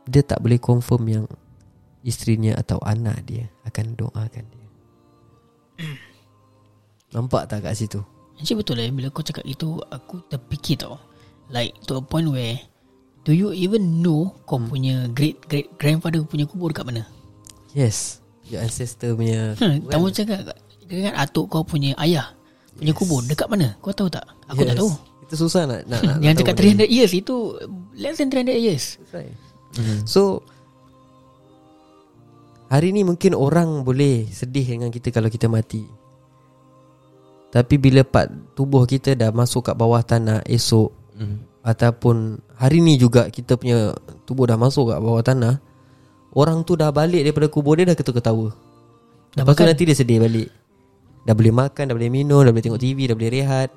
Dia 0.07 0.23
tak 0.23 0.45
boleh 0.45 0.61
confirm 0.61 1.03
yang 1.09 1.25
Isterinya 2.07 2.55
atau 2.61 2.79
anak 2.85 3.25
dia 3.25 3.49
Akan 3.65 3.97
doakan 3.97 4.45
dia. 4.53 4.67
Nampak 7.17 7.49
tak 7.49 7.65
kat 7.65 7.79
situ? 7.79 8.03
Actually 8.37 8.61
betul 8.61 8.77
lah 8.77 8.91
Bila 8.93 9.09
kau 9.09 9.25
cakap 9.25 9.47
itu 9.49 9.81
Aku 9.89 10.21
terfikir 10.29 10.83
tau. 10.83 11.01
Like 11.47 11.79
to 11.87 11.99
a 11.99 12.03
point 12.03 12.27
where 12.27 12.59
Do 13.27 13.35
you 13.35 13.51
even 13.51 14.01
know 14.01 14.31
Kau 14.47 14.63
Hmm. 14.63 14.71
punya 14.71 14.97
Great 15.11 15.43
great 15.51 15.67
grandfather 15.75 16.23
punya 16.23 16.47
kubur 16.47 16.71
dekat 16.71 16.87
mana 16.87 17.03
Yes 17.75 18.23
Your 18.47 18.63
ancestor 18.63 19.19
punya 19.19 19.59
hmm, 19.59 19.91
Tamu 19.91 20.15
cakap 20.15 20.55
Kan 20.87 21.15
atuk 21.19 21.51
kau 21.51 21.67
punya 21.67 21.91
ayah 21.99 22.31
Punya 22.79 22.95
Yes. 22.95 22.99
kubur 23.03 23.27
Dekat 23.27 23.51
mana 23.51 23.75
Kau 23.83 23.91
tahu 23.91 24.07
tak 24.07 24.23
Aku 24.47 24.63
yes. 24.63 24.71
tak 24.71 24.79
tahu 24.79 24.91
Itu 25.27 25.35
susah 25.37 25.67
nak, 25.67 25.83
nak, 25.91 26.01
nak 26.07 26.17
Yang 26.23 26.35
nak 26.39 26.55
tahu 26.55 26.71
benda 26.71 26.87
300 26.87 26.97
years 26.97 27.13
Itu 27.13 27.35
Less 27.99 28.17
than 28.17 28.31
300 28.31 28.63
years. 28.63 28.85
That's 29.03 29.15
right. 29.19 29.35
So 30.07 30.47
Hari 32.67 32.91
ni 32.91 33.03
mungkin 33.03 33.35
orang 33.35 33.83
boleh 33.83 34.27
sedih 34.27 34.63
dengan 34.63 34.91
kita 34.91 35.11
kalau 35.11 35.27
kita 35.27 35.47
mati 35.47 35.83
Tapi 37.51 37.75
bila 37.75 38.03
part 38.03 38.31
tubuh 38.55 38.87
kita 38.87 39.15
dah 39.15 39.31
masuk 39.31 39.67
kat 39.67 39.75
bawah 39.75 40.01
tanah 40.01 40.47
esok 40.47 40.95
Mhm. 41.17 41.46
Ataupun 41.67 42.39
Hari 42.55 42.79
ni 42.79 42.95
juga 42.95 43.27
Kita 43.27 43.59
punya 43.59 43.91
Tubuh 44.23 44.47
dah 44.47 44.55
masuk 44.55 44.95
kat 44.95 45.03
bawah 45.03 45.21
tanah 45.21 45.59
Orang 46.31 46.63
tu 46.63 46.79
dah 46.79 46.95
balik 46.95 47.27
Daripada 47.27 47.51
kubur 47.51 47.75
dia 47.75 47.89
Dah 47.89 47.99
ketawa-ketawa. 47.99 48.55
Lepas 49.35 49.53
tu 49.53 49.61
makan? 49.61 49.69
nanti 49.69 49.83
dia 49.85 49.97
sedih 49.99 50.17
balik. 50.23 50.49
Dah 51.27 51.35
boleh 51.35 51.53
makan 51.53 51.85
Dah 51.91 51.95
boleh 51.99 52.09
minum 52.09 52.41
Dah 52.47 52.55
boleh 52.55 52.65
tengok 52.65 52.79
TV 52.81 53.11
Dah 53.11 53.17
boleh 53.19 53.33
rehat. 53.35 53.71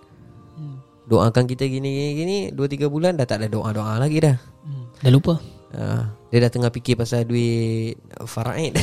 Doakan 1.09 1.49
kita 1.49 1.65
gini 1.65 1.89
gini 1.89 2.09
gini 2.13 2.37
Dua 2.53 2.69
tiga 2.69 2.85
bulan 2.85 3.17
Dah 3.17 3.25
tak 3.25 3.41
ada 3.41 3.49
doa-doa 3.49 3.97
lagi 3.97 4.21
dah. 4.21 4.37
Hmm. 4.61 4.85
Dah 5.01 5.11
lupa? 5.11 5.33
Ha, 5.73 6.05
Dia 6.29 6.45
dah 6.45 6.51
tengah 6.53 6.69
fikir 6.69 6.93
pasal 6.93 7.25
duit 7.25 7.97
Faraid. 8.29 8.77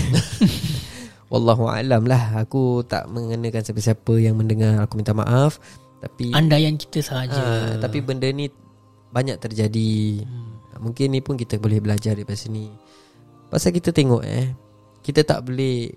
Wallahu 1.30 1.70
alam 1.70 2.02
lah. 2.06 2.42
Aku 2.42 2.82
tak 2.82 3.06
mengenakan 3.06 3.62
siapa-siapa 3.62 4.18
Yang 4.18 4.34
mendengar. 4.34 4.82
Aku 4.82 4.98
minta 4.98 5.14
maaf. 5.14 5.62
Tapi 6.02 6.34
Andaian 6.34 6.74
kita 6.74 6.98
sahaja. 7.00 7.38
Ha, 7.38 7.78
Tapi 7.78 8.02
benda 8.02 8.26
ni 8.34 8.50
Banyak 9.16 9.40
terjadi 9.40 10.20
hmm. 10.20 10.76
Mungkin 10.84 11.16
ni 11.16 11.24
pun 11.24 11.40
kita 11.40 11.56
boleh 11.56 11.80
belajar 11.80 12.12
Daripada 12.12 12.36
sini 12.36 12.68
Pasal 13.48 13.72
kita 13.72 13.88
tengok 13.96 14.20
eh 14.28 14.52
Kita 15.00 15.24
tak 15.24 15.48
boleh 15.48 15.88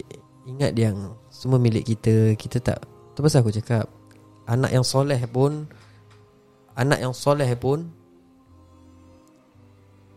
Ingat 0.48 0.72
yang 0.80 1.20
Semua 1.28 1.60
milik 1.60 1.84
kita 1.84 2.40
Kita 2.40 2.64
tak 2.64 2.80
Tu 3.12 3.20
pasal 3.20 3.44
aku 3.44 3.52
cakap 3.52 3.92
Anak 4.48 4.72
yang 4.72 4.88
soleh 4.88 5.20
pun 5.28 5.68
Anak 6.80 7.04
yang 7.04 7.12
soleh 7.12 7.52
pun 7.60 7.92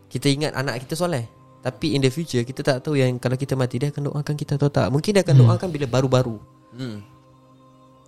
Kita 0.07 0.31
ingat 0.31 0.55
anak 0.55 0.87
kita 0.87 0.95
soleh 0.95 1.27
Tapi 1.59 1.99
in 1.99 1.99
the 1.99 2.07
future 2.07 2.47
Kita 2.47 2.63
tak 2.63 2.87
tahu 2.87 2.95
yang 2.95 3.19
Kalau 3.19 3.35
kita 3.35 3.59
mati 3.59 3.83
Dia 3.83 3.91
akan 3.91 4.15
doakan 4.15 4.35
kita 4.39 4.55
atau 4.55 4.71
tak 4.71 4.87
Mungkin 4.87 5.11
dia 5.11 5.27
akan 5.27 5.43
doakan 5.43 5.67
Bila 5.67 5.85
baru-baru 5.91 6.39
Hmm. 6.73 7.05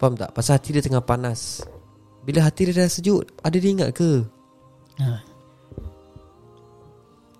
Faham 0.01 0.17
tak? 0.17 0.33
Pasal 0.33 0.57
hati 0.57 0.73
dia 0.73 0.81
tengah 0.81 1.05
panas 1.05 1.61
Bila 2.25 2.41
hati 2.41 2.65
dia 2.65 2.81
dah 2.81 2.89
sejuk 2.89 3.29
Ada 3.45 3.61
dia 3.61 3.69
ingat 3.69 3.89
ke? 3.93 4.25
Ha. 4.97 5.19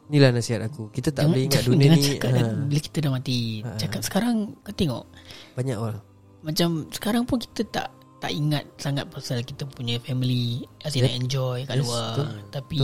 Inilah 0.06 0.30
nasihat 0.32 0.62
aku 0.62 0.94
Kita 0.94 1.10
tak 1.10 1.26
Jangan- 1.26 1.32
boleh 1.32 1.44
ingat 1.44 1.54
jangan- 1.58 1.72
dunia 1.72 1.86
jangan 1.86 1.98
ni 1.98 2.06
cakap 2.08 2.30
ha, 2.30 2.44
Bila 2.62 2.80
kita 2.80 2.98
dah 3.00 3.12
mati 3.12 3.40
Cakap 3.76 4.02
sekarang 4.02 4.36
Kau 4.62 4.74
tengok 4.76 5.04
Banyak 5.54 5.78
orang 5.80 6.02
Macam 6.42 6.70
sekarang 6.92 7.24
pun 7.26 7.38
kita 7.40 7.62
tak 7.68 7.88
tak 8.16 8.32
ingat 8.32 8.64
sangat 8.76 9.06
pasal 9.06 9.42
kita 9.42 9.68
punya 9.68 10.00
family 10.00 10.66
asyik 10.82 11.04
nak 11.04 11.16
enjoy 11.20 11.58
kat 11.62 11.78
Yes, 11.78 11.84
luar. 11.84 12.10
betul. 12.10 12.28
Tapi 12.50 12.80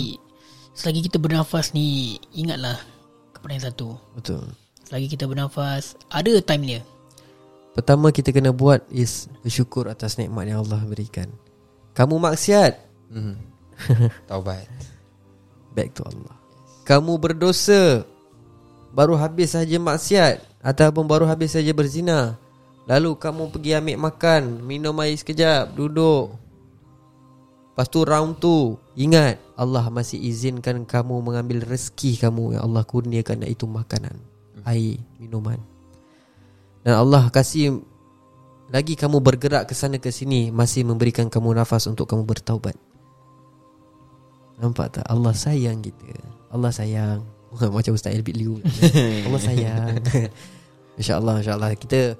selagi 0.71 1.01
kita 1.03 1.17
bernafas 1.17 1.65
ni 1.71 1.87
ingatlah 2.31 2.77
kepada 3.31 3.51
yang 3.51 3.63
satu. 3.63 3.89
Betul 4.13 4.43
Selagi 4.83 5.07
kita 5.07 5.25
bernafas 5.25 5.95
ada 6.09 6.29
time 6.37 6.63
dia. 6.67 6.81
Pertama 7.73 8.11
kita 8.11 8.29
kena 8.29 8.51
buat 8.51 8.85
Is 8.89 9.31
bersyukur 9.39 9.87
atas 9.87 10.19
nikmat 10.19 10.45
yang 10.45 10.61
Allah 10.61 10.83
berikan 10.83 11.31
Kamu 11.91 12.17
maksiat 12.17 12.73
Hmm. 13.09 13.39
Taubat. 14.29 14.67
Back 15.71 15.95
to 15.97 16.03
Allah. 16.05 16.35
Kamu 16.83 17.15
berdosa. 17.21 18.03
Baru 18.91 19.15
habis 19.15 19.55
saja 19.55 19.79
maksiat. 19.79 20.43
Ataupun 20.61 21.07
baru 21.07 21.23
habis 21.25 21.55
saja 21.55 21.71
berzina. 21.71 22.35
Lalu 22.89 23.15
kamu 23.15 23.53
pergi 23.53 23.77
ambil 23.77 23.97
makan 24.09 24.65
Minum 24.65 24.97
air 24.99 25.13
sekejap 25.15 25.77
Duduk. 25.77 26.33
Lepas 27.71 27.87
tu 27.87 28.03
round 28.03 28.41
tu 28.41 28.75
Ingat 28.97 29.37
Allah 29.53 29.85
masih 29.93 30.17
izinkan 30.17 30.83
kamu 30.83 31.21
Mengambil 31.21 31.61
rezeki 31.63 32.19
kamu. 32.19 32.57
Yang 32.57 32.63
Allah 32.65 32.83
kurniakan 32.83 33.45
Iaitu 33.47 33.69
makanan 33.69 34.17
Air 34.65 34.97
Minuman. 35.21 35.61
Dan 36.81 36.99
Allah 36.99 37.29
kasih 37.29 37.79
Lagi 38.73 38.97
kamu 38.97 39.21
bergerak 39.21 39.69
ke 39.69 39.73
sana 39.77 40.01
ke 40.01 40.09
sini. 40.09 40.49
Masih 40.49 40.83
memberikan 40.83 41.29
kamu 41.29 41.53
nafas 41.53 41.85
Untuk 41.85 42.09
kamu 42.09 42.25
bertaubat 42.27 42.75
Nampak 44.61 45.01
tak? 45.01 45.05
Allah 45.09 45.33
sayang 45.33 45.81
kita. 45.81 46.13
Allah 46.53 46.69
sayang. 46.69 47.25
Macam 47.75 47.97
Ustaz 47.97 48.13
Elbit 48.13 48.37
Liu. 48.37 48.61
Allah 49.27 49.41
sayang. 49.41 49.97
InsyaAllah 51.01 51.41
InsyaAllah. 51.41 51.73
Kita 51.75 52.15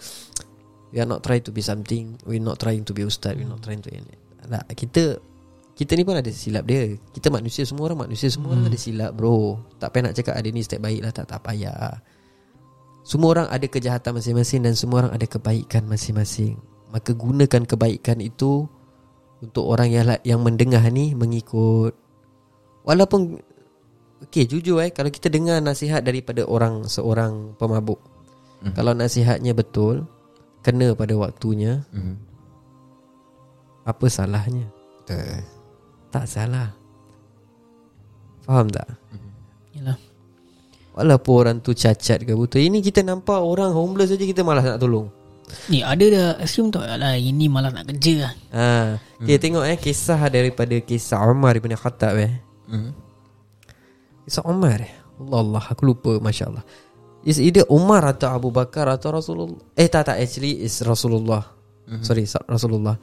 We 0.91 0.99
are 0.99 1.07
not 1.07 1.23
trying 1.23 1.45
to 1.47 1.55
be 1.55 1.63
something. 1.63 2.19
We 2.27 2.43
not 2.43 2.59
trying 2.59 2.83
to 2.83 2.91
be 2.91 3.07
Ustaz. 3.07 3.39
We 3.39 3.47
not 3.47 3.63
trying 3.63 3.79
to 3.87 3.89
tak, 4.41 4.65
Kita 4.75 5.03
Kita 5.71 5.91
ni 5.95 6.03
pun 6.03 6.19
ada 6.19 6.27
silap 6.33 6.67
dia. 6.67 6.99
Kita 7.15 7.31
manusia 7.31 7.63
Semua 7.63 7.87
orang 7.87 8.09
manusia 8.09 8.27
Semua 8.27 8.51
orang 8.51 8.67
ada 8.67 8.79
silap 8.79 9.15
bro. 9.15 9.55
Tak 9.79 9.95
payah 9.95 10.03
nak 10.11 10.15
cakap 10.19 10.33
Ada 10.35 10.49
ni 10.51 10.61
step 10.65 10.83
baik 10.83 11.01
lah 11.05 11.11
Tak, 11.15 11.25
tak 11.31 11.39
payah. 11.45 12.01
Semua 13.07 13.29
orang 13.33 13.47
ada 13.47 13.65
kejahatan 13.65 14.19
masing-masing 14.19 14.59
Dan 14.67 14.73
semua 14.75 15.07
orang 15.07 15.13
ada 15.15 15.25
kebaikan 15.25 15.87
masing-masing. 15.87 16.59
Maka 16.91 17.15
gunakan 17.15 17.63
kebaikan 17.63 18.19
itu 18.19 18.67
Untuk 19.39 19.63
orang 19.63 19.87
yang 19.87 20.05
yang 20.27 20.43
mendengar 20.43 20.83
ni 20.91 21.15
Mengikut 21.15 22.00
Walaupun 22.81 23.37
Okay 24.21 24.45
jujur 24.45 24.77
eh 24.79 24.89
Kalau 24.89 25.07
kita 25.07 25.27
dengar 25.27 25.57
nasihat 25.57 26.01
daripada 26.01 26.43
orang 26.43 26.85
Seorang 26.85 27.53
pemabuk 27.55 27.97
Mhm. 28.61 28.77
Kalau 28.77 28.93
nasihatnya 28.93 29.51
betul 29.51 30.05
Kena 30.61 30.93
pada 30.93 31.13
waktunya 31.15 31.81
Hmm. 31.89 32.21
Apa 33.81 34.05
salahnya 34.05 34.69
Betul. 35.01 35.41
Tak 36.09 36.25
salah 36.25 36.69
Faham 38.41 38.69
tak 38.69 38.85
Yalah. 39.73 39.97
Walaupun 40.93 41.33
orang 41.33 41.57
tu 41.57 41.71
cacat 41.71 42.21
ke 42.21 42.33
buta 42.35 42.57
Ini 42.57 42.77
kita 42.79 43.01
nampak 43.01 43.39
orang 43.39 43.71
homeless 43.71 44.13
saja 44.13 44.21
Kita 44.21 44.43
malas 44.43 44.61
nak 44.63 44.77
tolong 44.77 45.09
Ni 45.67 45.81
ada 45.81 46.05
dah 46.05 46.27
assume 46.37 46.69
tau 46.69 46.79
lah 46.79 47.11
ini 47.11 47.49
malas 47.49 47.73
nak 47.73 47.83
kerja 47.85 48.23
lah. 48.23 48.33
ha. 48.53 48.69
Okay 49.17 49.35
tengok 49.35 49.65
eh 49.65 49.75
Kisah 49.75 50.21
daripada 50.27 50.77
Kisah 50.77 51.19
Umar 51.25 51.57
Ibn 51.57 51.73
Khattab 51.73 52.13
eh 52.15 52.31
Hmm. 52.71 52.95
Kisah 54.23 54.47
Umar 54.47 54.79
eh? 54.79 54.93
Allah 55.19 55.39
Allah 55.43 55.63
Aku 55.67 55.83
lupa 55.83 56.15
Masya 56.17 56.47
Allah 56.47 56.63
Is 57.21 57.37
either 57.37 57.67
Umar 57.67 58.01
atau 58.07 58.31
Abu 58.31 58.49
Bakar 58.49 58.87
Atau 58.87 59.11
Rasulullah? 59.11 59.59
Eh 59.75 59.85
tak 59.85 60.07
tak 60.07 60.17
Actually 60.17 60.63
is 60.63 60.79
Rasulullah. 60.81 61.43
Mm-hmm. 61.85 62.01
Sorry 62.01 62.23
Rasulullah. 62.47 62.95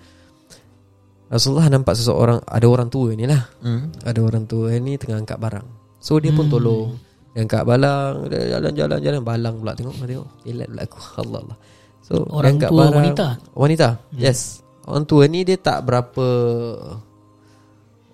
Rasulullah 1.29 1.69
nampak 1.69 1.95
seseorang 1.95 2.41
Ada 2.43 2.67
orang 2.67 2.89
tua 2.89 3.13
ni 3.13 3.29
lah. 3.29 3.45
Hmm. 3.61 3.93
Ada 4.03 4.21
orang 4.25 4.49
tua 4.49 4.73
ni 4.81 4.97
Tengah 4.97 5.21
angkat 5.21 5.37
barang. 5.37 5.67
So 6.01 6.17
dia 6.17 6.33
pun 6.33 6.49
tolong. 6.49 6.97
Dia 7.37 7.45
angkat 7.45 7.63
balang 7.69 8.27
Dia 8.33 8.57
jalan-jalan 8.57 8.99
jalan. 9.05 9.21
Balang 9.21 9.55
pula 9.61 9.73
tengok 9.77 9.95
Tengok. 10.01 10.29
Elak 10.49 10.67
pula 10.73 10.83
aku. 10.89 10.99
Allah 11.23 11.39
Allah. 11.45 11.59
So 12.01 12.13
dia 12.25 12.33
Orang 12.33 12.51
angkat 12.57 12.71
tua 12.73 12.79
barang. 12.81 12.97
wanita? 12.97 13.27
Wanita 13.53 13.89
Yes. 14.17 14.65
Orang 14.89 15.05
tua 15.05 15.29
ni 15.29 15.45
dia 15.45 15.61
tak 15.61 15.85
berapa 15.85 16.27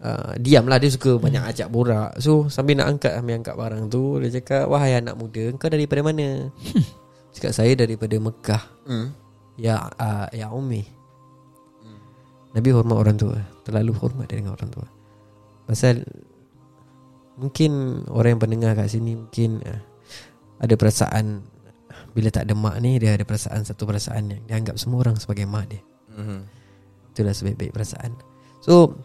uh, 0.04 0.32
Diam 0.36 0.68
lah 0.68 0.76
Dia 0.76 0.92
suka 0.92 1.16
banyak 1.16 1.40
ajak 1.50 1.72
borak. 1.72 2.20
So 2.20 2.52
sambil 2.52 2.78
nak 2.78 2.92
angkat 2.94 3.16
Ambil 3.16 3.40
angkat 3.40 3.56
barang 3.56 3.82
tu 3.88 4.20
Dia 4.20 4.30
cakap 4.40 4.68
Wahai 4.68 5.00
anak 5.00 5.16
muda 5.16 5.50
Kau 5.56 5.72
daripada 5.72 6.04
mana? 6.04 6.52
Cakap 7.34 7.50
saya 7.50 7.74
daripada 7.74 8.14
Mekah. 8.14 8.62
Hmm. 8.86 9.10
Ya 9.58 9.90
uh, 9.98 10.30
Ya 10.30 10.52
Umi. 10.52 10.86
Nabi 12.54 12.68
hormat 12.70 12.94
orang 13.00 13.16
tua 13.18 13.34
Terlalu 13.66 13.92
hormat 13.98 14.30
dia 14.30 14.38
dengan 14.38 14.54
orang 14.54 14.70
tua. 14.70 14.86
Pasal 15.66 16.06
Mungkin 17.40 18.04
Orang 18.14 18.38
yang 18.38 18.42
pendengar 18.44 18.78
kat 18.78 18.92
sini 18.94 19.18
Mungkin 19.18 19.58
uh, 19.66 19.82
Ada 20.62 20.78
perasaan 20.78 21.42
Bila 22.14 22.30
tak 22.30 22.46
ada 22.46 22.54
mak 22.54 22.78
ni 22.78 23.02
Dia 23.02 23.18
ada 23.18 23.26
perasaan 23.26 23.66
Satu 23.66 23.82
perasaan 23.90 24.30
yang 24.30 24.42
Dia 24.46 24.54
anggap 24.62 24.76
semua 24.78 25.02
orang 25.02 25.18
sebagai 25.18 25.50
mak 25.50 25.66
dia. 25.66 25.82
Hmm. 26.14 26.46
Itulah 27.14 27.34
sebaik-baik 27.34 27.70
perasaan. 27.70 28.10
So 28.58 28.98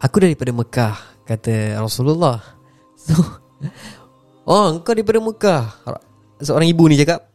Aku 0.00 0.16
daripada 0.20 0.50
Mekah 0.50 0.96
Kata 1.28 1.78
Rasulullah. 1.78 2.40
So 3.00 3.16
Oh 4.50 4.72
kau 4.80 4.96
daripada 4.96 5.20
Mekah. 5.20 5.62
Seorang 6.40 6.68
ibu 6.68 6.88
ni 6.88 6.96
cakap 6.96 7.28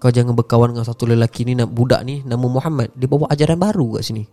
Kau 0.00 0.12
jangan 0.12 0.36
berkawan 0.36 0.72
dengan 0.76 0.84
satu 0.84 1.08
lelaki 1.08 1.48
ni 1.48 1.56
Budak 1.64 2.04
ni 2.04 2.20
Nama 2.22 2.46
Muhammad. 2.46 2.92
Dia 2.94 3.08
bawa 3.08 3.26
ajaran 3.32 3.56
baru 3.56 3.98
kat 3.98 4.04
sini. 4.04 4.24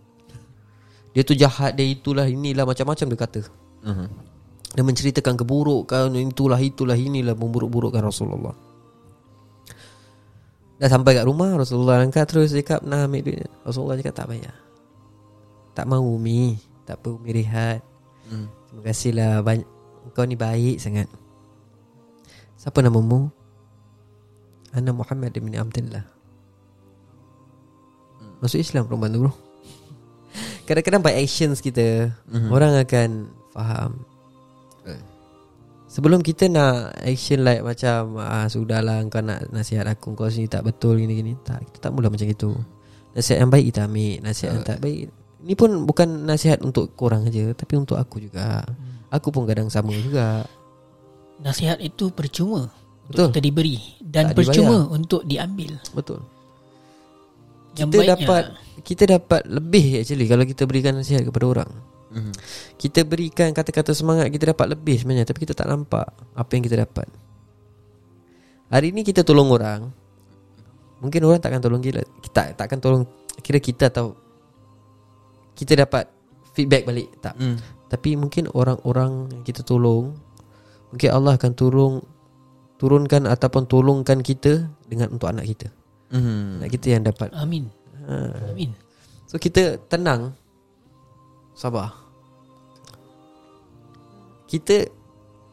Dia 1.16 1.24
tu 1.24 1.32
jahat 1.32 1.74
Dia 1.74 1.88
itulah 1.88 2.28
inilah 2.28 2.68
Macam-macam 2.68 3.06
dia 3.08 3.18
kata. 3.18 3.40
Hmm. 3.82 4.08
Dia 4.76 4.84
menceritakan 4.84 5.34
keburukan 5.40 6.12
Itulah 6.14 6.60
itulah 6.60 6.96
inilah 6.96 7.32
Memburuk-burukkan 7.32 8.04
Rasulullah. 8.04 8.54
Dah 10.78 10.86
sampai 10.86 11.18
kat 11.18 11.26
rumah 11.26 11.58
Rasulullah 11.58 12.04
angkat 12.04 12.28
terus 12.28 12.54
cakap 12.54 12.84
Nah 12.84 13.08
ambil 13.08 13.24
duit. 13.24 13.50
Rasulullah 13.64 13.96
cakap 13.98 14.14
tak 14.14 14.26
payah. 14.30 14.56
Tak 15.74 15.90
mahu 15.90 16.20
Umi 16.20 16.67
Tak 16.88 17.04
apa 17.04 17.12
Umi 17.12 17.36
rehat. 17.36 17.84
Hmm. 18.32 18.48
Terima 18.72 18.82
kasih 18.88 19.12
lah. 19.12 19.44
Banyak, 19.44 19.68
Kau 20.16 20.24
ni 20.24 20.40
baik 20.40 20.80
sangat. 20.80 21.04
Siapa 22.56 22.80
namamu? 22.80 23.28
Ana 24.72 24.96
Muhammad 24.96 25.36
bin 25.36 25.52
Abdullah. 25.52 26.04
Masuk 28.40 28.64
Islam 28.64 28.88
perempuan 28.88 29.12
tu 29.12 29.20
bro. 29.20 29.32
Kadang-kadang 30.66 31.04
by 31.04 31.12
actions 31.20 31.60
kita 31.60 32.08
Mhm. 32.24 32.48
Orang 32.48 32.72
akan 32.72 33.08
faham. 33.52 33.92
Eh. 34.88 35.02
Sebelum 35.92 36.24
kita 36.24 36.48
nak 36.48 36.96
action 37.04 37.44
like 37.44 37.64
macam 37.64 38.16
ah, 38.20 38.44
Sudahlah 38.48 39.00
kau 39.08 39.24
nak 39.24 39.48
nasihat 39.48 39.88
aku 39.88 40.12
Kau 40.12 40.28
sini 40.28 40.48
tak 40.48 40.64
betul 40.64 41.00
gini-gini. 41.00 41.36
Tak, 41.44 41.68
kita 41.68 41.88
tak 41.88 41.92
mula 41.92 42.08
macam 42.08 42.28
itu. 42.28 42.56
Nasihat 43.12 43.44
yang 43.44 43.52
baik 43.52 43.72
kita 43.72 43.84
ambil 43.84 44.14
Nasihat 44.24 44.50
yang 44.56 44.64
tak 44.64 44.80
baik 44.80 45.12
Ni 45.38 45.54
pun 45.54 45.86
bukan 45.86 46.26
nasihat 46.26 46.58
untuk 46.60 46.98
korang 46.98 47.26
aja 47.26 47.54
Tapi 47.54 47.78
untuk 47.78 47.94
aku 47.94 48.18
juga. 48.18 48.66
Aku 49.08 49.30
pun 49.30 49.46
kadang 49.46 49.70
sama 49.70 49.94
juga. 49.94 50.42
Nasihat 51.38 51.78
itu 51.78 52.10
percuma 52.10 52.66
Betul. 53.06 53.30
Untuk 53.30 53.32
kita 53.32 53.40
diberi 53.40 53.78
Dan 54.02 54.34
Tak 54.34 54.36
percuma 54.36 54.90
untuk 54.90 55.22
diambil. 55.22 55.78
Betul. 55.94 56.20
Yang 57.78 57.88
Kita 57.88 57.98
baiknya- 58.02 58.14
dapat 58.18 58.44
Kita 58.82 59.02
dapat 59.06 59.42
lebih 59.46 59.84
actually 60.02 60.26
Kalau 60.26 60.42
kita 60.42 60.62
berikan 60.66 60.98
nasihat 60.98 61.22
kepada 61.22 61.46
orang. 61.46 61.70
Mhm. 62.08 62.32
Kita 62.74 63.00
berikan 63.04 63.52
kata-kata 63.52 63.94
semangat 63.94 64.26
Kita 64.28 64.50
dapat 64.50 64.74
lebih 64.74 64.98
sebenarnya 64.98 65.28
Tapi 65.28 65.38
kita 65.46 65.54
tak 65.54 65.70
nampak 65.70 66.08
Apa 66.34 66.50
yang 66.52 66.66
kita 66.66 66.82
dapat. 66.82 67.06
Hari 68.68 68.92
ni 68.92 69.00
kita 69.00 69.22
tolong 69.22 69.48
orang. 69.48 69.88
Mungkin 70.98 71.20
orang 71.22 71.38
takkan 71.38 71.62
tolong 71.62 71.78
kita 71.78 72.02
Kita 72.18 72.58
takkan 72.58 72.82
tolong 72.82 73.06
Kira 73.38 73.62
kita 73.62 73.86
atau 73.88 74.18
Kita 75.58 75.74
dapat 75.74 76.06
Feedback 76.54 76.86
balik 76.86 77.08
Tak? 77.18 77.34
Mm. 77.34 77.58
Tapi 77.90 78.14
mungkin 78.14 78.46
orang-orang 78.54 79.34
yang 79.34 79.42
kita 79.42 79.66
tolong 79.66 80.14
Mungkin 80.94 81.10
Allah 81.10 81.34
akan 81.34 81.52
turun 81.58 81.98
Turunkan 82.78 83.26
ataupun 83.26 83.66
tolongkan 83.66 84.22
kita 84.22 84.70
Dengan 84.86 85.10
untuk 85.10 85.26
anak 85.26 85.50
kita. 85.50 85.66
Mhm. 86.14 86.62
Anak 86.62 86.70
kita 86.72 86.86
yang 86.94 87.04
dapat. 87.04 87.28
Amin. 87.36 87.68
Ha. 88.06 88.54
Amin. 88.54 88.72
So 89.28 89.36
kita 89.36 89.76
tenang. 89.90 90.32
Sabar. 91.52 91.92
Kita 94.46 94.88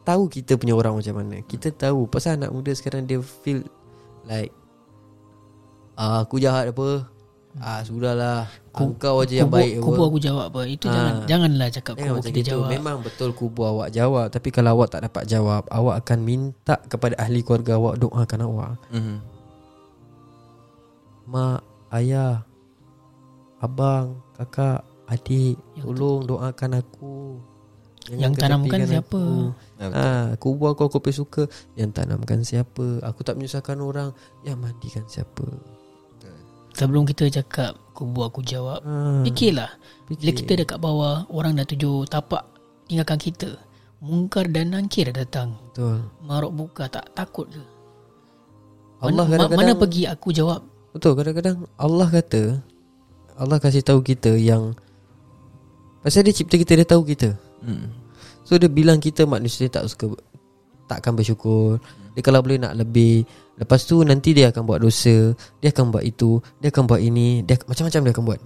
Tahu 0.06 0.30
kita 0.30 0.54
punya 0.54 0.78
orang 0.78 0.94
macam 0.94 1.18
mana. 1.18 1.42
Kita 1.42 1.74
tahu 1.74 2.06
Pasal 2.06 2.38
anak 2.38 2.54
muda 2.54 2.70
sekarang 2.70 3.10
Dia 3.10 3.18
feel 3.18 3.66
Like 4.22 4.54
ah, 5.98 6.22
Aku 6.22 6.38
jahat 6.38 6.70
apa 6.70 7.10
Ah 7.56 7.80
sudahlah. 7.80 8.44
Ku- 8.68 8.92
Kau 8.94 9.24
aja 9.24 9.32
yang 9.34 9.48
kubu, 9.48 9.56
baik 9.56 9.72
Kubu 9.80 10.02
aku 10.04 10.18
jawab 10.20 10.52
apa? 10.52 10.60
Itu 10.64 10.86
Ah. 10.86 10.92
jangan 10.92 11.14
Janganlah 11.24 11.68
cakap 11.70 11.94
Jangan 11.96 12.12
kubu 12.12 12.20
kita 12.22 12.36
gitu. 12.36 12.48
jawab. 12.52 12.68
Memang 12.68 12.96
betul 13.00 13.30
kubu 13.32 13.60
awak 13.64 13.88
jawab. 13.90 14.26
Tapi 14.28 14.48
kalau 14.50 14.70
awak 14.74 14.88
tak 14.90 15.02
dapat 15.02 15.24
jawab 15.24 15.62
Awak 15.66 15.94
akan 15.98 16.18
minta 16.20 16.76
kepada 16.82 17.16
ahli 17.16 17.40
keluarga 17.40 17.72
awak 17.74 17.94
Doakan 17.98 18.40
awak. 18.42 18.72
Mhm. 18.90 19.16
Mak, 21.26 21.60
ayah 21.92 22.44
Abang, 23.56 24.20
kakak, 24.36 24.84
adik 25.06 25.56
Tolong 25.76 26.22
doakan 26.22 26.72
aku. 26.76 27.40
Yang 28.06 28.38
ketepikan 28.38 28.38
tanamkan 28.38 28.80
siapa? 28.86 29.18
aku. 29.18 29.34
Ya, 29.74 29.86
betul. 29.88 29.98
Ah, 29.98 30.24
aku 30.30 30.46
buat 30.54 30.72
aku 30.72 30.84
kopi 30.92 31.10
suka. 31.10 31.42
Yang 31.72 31.90
tanamkan 31.96 32.40
siapa? 32.40 32.86
Aku 33.02 33.24
tak 33.24 33.34
menyusahkan 33.34 33.74
orang. 33.76 34.14
Yang 34.44 34.56
mandikan 34.60 35.04
siapa 35.08 35.42
Sebelum 36.76 37.08
kita 37.08 37.32
cakap 37.32 37.74
Kubu 37.96 38.20
aku 38.28 38.44
jawab 38.44 38.84
ah, 38.84 39.24
Fikirlah. 39.24 39.72
Fikir. 40.12 40.20
Bila 40.20 40.30
kita 40.36 40.52
dekat 40.60 40.78
bawah 40.78 41.24
Orang 41.32 41.56
dah 41.56 41.64
tuju 41.64 42.04
tapak 42.06 42.44
Tinggalkan 42.86 43.16
kita 43.16 43.56
Mungkar 43.96 44.44
dan 44.52 44.76
nangkir 44.76 45.08
dah 45.08 45.24
datang. 45.24 45.56
Betul. 45.72 46.04
Marok 46.20 46.52
buka 46.52 46.84
tak 46.84 47.08
takut 47.16 47.48
ke? 47.48 47.64
Allah 49.00 49.24
mana, 49.24 49.24
ma- 49.24 49.48
kadang-kadang 49.48 49.72
mana 49.72 49.72
pergi 49.80 50.02
aku 50.04 50.28
jawab? 50.36 50.60
Betul 50.92 51.12
kadang-kadang 51.16 51.56
Allah 51.80 52.08
kata 52.08 52.42
Allah 53.36 53.56
kasih 53.60 53.84
tahu 53.84 54.00
kita 54.04 54.36
yang 54.36 54.76
Pasal 56.04 56.28
dia 56.28 56.36
cipta 56.36 56.60
kita 56.60 56.76
Dia 56.76 56.88
tahu 56.88 57.08
kita. 57.08 57.36
Mm. 57.64 57.88
So 58.44 58.60
dia 58.60 58.68
bilang 58.68 59.00
kita 59.00 59.24
manusia 59.24 59.64
tak 59.72 59.88
suka 59.88 60.12
Takkan 60.86 61.16
bersyukur. 61.16 61.80
Dia 62.14 62.22
kalau 62.22 62.44
boleh 62.44 62.60
nak 62.62 62.76
lebih 62.78 63.26
Lepas 63.56 63.88
tu 63.88 64.04
nanti 64.04 64.36
dia 64.36 64.52
akan 64.52 64.68
buat 64.68 64.84
dosa 64.84 65.32
Dia 65.64 65.72
akan 65.72 65.88
buat 65.88 66.04
itu 66.04 66.44
Dia 66.60 66.68
akan 66.68 66.84
buat 66.84 67.00
ini 67.00 67.40
dia 67.40 67.56
Macam-macam 67.64 68.00
dia 68.04 68.12
akan 68.12 68.24
buat. 68.24 68.40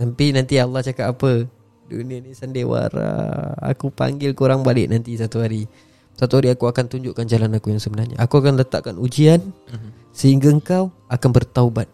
Tapi 0.00 0.26
nanti 0.32 0.56
Allah 0.56 0.80
cakap 0.80 1.12
apa? 1.12 1.44
Dunia 1.84 2.24
ni 2.24 2.32
sandiwara. 2.32 3.52
Aku 3.60 3.92
panggil 3.92 4.32
korang 4.32 4.64
balik 4.64 4.88
nanti 4.88 5.12
satu 5.12 5.44
hari. 5.44 5.68
Satu 6.16 6.40
hari 6.40 6.48
aku 6.48 6.64
akan 6.72 6.88
tunjukkan 6.88 7.28
jalan 7.28 7.52
aku 7.52 7.68
yang 7.68 7.82
sebenarnya. 7.84 8.16
Aku 8.16 8.40
akan 8.40 8.56
letakkan 8.56 8.96
ujian 8.96 9.52
Mhm. 9.68 10.16
Sehingga 10.16 10.48
engkau 10.56 10.88
akan 11.12 11.30
bertaubat. 11.36 11.88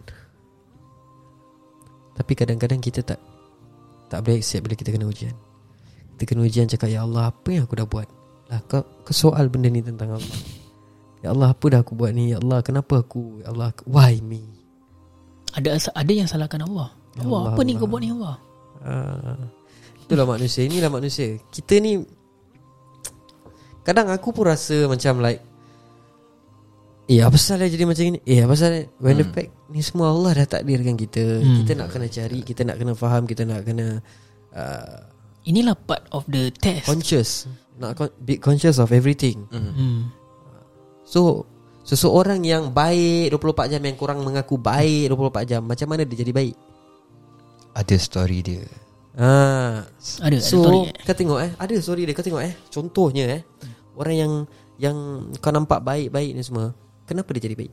Tapi 2.15 2.31
kadang-kadang 2.31 2.79
kita 2.79 3.03
tak 3.03 3.19
Tak 4.07 4.23
boleh 4.23 4.39
accept 4.39 4.63
bila 4.63 4.75
kita 4.79 4.95
kena 4.95 5.03
ujian. 5.03 5.35
Kita 6.15 6.31
kena 6.31 6.47
ujian 6.47 6.63
cakap 6.71 6.87
Ya 6.87 7.03
Allah 7.03 7.27
apa 7.27 7.49
yang 7.51 7.67
aku 7.67 7.75
dah 7.75 7.83
buat? 7.83 8.07
Lah, 8.47 8.63
kau, 8.71 8.87
kau 9.03 9.11
soal 9.11 9.51
benda 9.51 9.67
ni 9.67 9.83
tentang 9.83 10.15
Allah 10.15 10.37
Ya 11.19 11.33
Allah 11.33 11.49
apa 11.51 11.65
dah 11.67 11.79
aku 11.81 11.93
buat 11.93 12.13
ni? 12.13 12.31
Ya 12.31 12.37
Allah 12.37 12.61
kenapa 12.61 13.01
aku? 13.01 13.41
Ya 13.41 13.49
Allah 13.49 13.73
why 13.85 14.21
me? 14.21 14.45
Ada 15.57 15.73
ada 15.91 16.11
yang 16.13 16.29
salahkan 16.29 16.61
Allah. 16.61 16.93
Ya 17.17 17.25
Allah, 17.25 17.39
Allah, 17.41 17.51
apa 17.53 17.61
ni 17.61 17.73
Allah. 17.73 17.81
kau 17.81 17.89
buat 17.89 18.01
ni 18.01 18.09
Allah? 18.13 18.35
Ah, 18.77 19.41
Itulah 20.05 20.25
manusia 20.29 20.61
Inilah 20.63 20.87
manusia. 20.87 21.35
Kita 21.49 21.81
ni 21.81 21.97
Kadang 23.81 24.13
aku 24.13 24.29
pun 24.29 24.45
rasa 24.45 24.85
macam 24.85 25.17
like 25.19 25.41
Eh 27.07 27.23
apa 27.23 27.33
dia 27.33 27.71
jadi 27.71 27.83
macam 27.87 28.03
ni 28.05 28.19
Eh 28.21 28.43
apa 28.43 28.53
dia 28.53 28.85
When 28.99 29.17
the 29.17 29.25
Hmm. 29.25 29.33
fact 29.33 29.51
Ni 29.67 29.81
semua 29.81 30.13
Allah 30.13 30.43
dah 30.43 30.59
takdirkan 30.59 30.93
kita. 30.93 31.41
Hmm. 31.41 31.63
Kita 31.63 31.71
nak 31.73 31.87
kena 31.89 32.07
cari 32.07 32.39
Kita 32.43 32.61
nak 32.63 32.77
kena 32.77 32.93
faham 32.93 33.23
Kita 33.25 33.43
nak 33.43 33.65
kena 33.65 33.87
uh, 34.53 34.99
Inilah 35.47 35.79
part 35.79 36.03
of 36.11 36.27
the 36.27 36.51
test. 36.51 36.83
Conscious. 36.83 37.47
Nak 37.79 37.95
con- 37.95 38.15
be 38.19 38.35
conscious 38.35 38.77
of 38.77 38.91
everything. 38.91 39.47
Mhm. 39.47 39.71
hmm. 39.71 39.99
So 41.07 41.47
Seseorang 41.87 42.43
yang 42.43 42.75
baik 42.75 43.31
24 43.31 43.71
jam 43.71 43.81
Yang 43.81 43.95
korang 43.95 44.19
mengaku 44.19 44.59
baik 44.59 45.07
24 45.15 45.47
jam 45.47 45.61
Macam 45.63 45.87
mana 45.87 46.03
dia 46.03 46.19
jadi 46.19 46.35
baik? 46.35 46.55
Ada 47.71 47.95
story 47.95 48.39
dia. 48.43 48.65
Ah, 49.15 49.87
Ada 50.19 50.37
So 50.43 50.59
ada 50.59 50.67
story 50.67 50.79
kau 51.07 51.15
tengok 51.15 51.39
eh? 51.39 51.51
Ada 51.55 51.73
story 51.79 52.01
dia 52.03 52.13
Kau 52.13 52.27
tengok 52.27 52.43
eh? 52.43 52.53
Contohnya 52.67 53.25
eh? 53.39 53.41
Orang 53.95 54.15
yang 54.19 54.33
Yang 54.75 54.97
kau 55.39 55.55
nampak 55.55 55.79
baik-baik 55.79 56.35
ni 56.35 56.43
semua 56.43 56.75
Kenapa 57.07 57.31
dia 57.31 57.47
jadi 57.47 57.55
baik? 57.55 57.71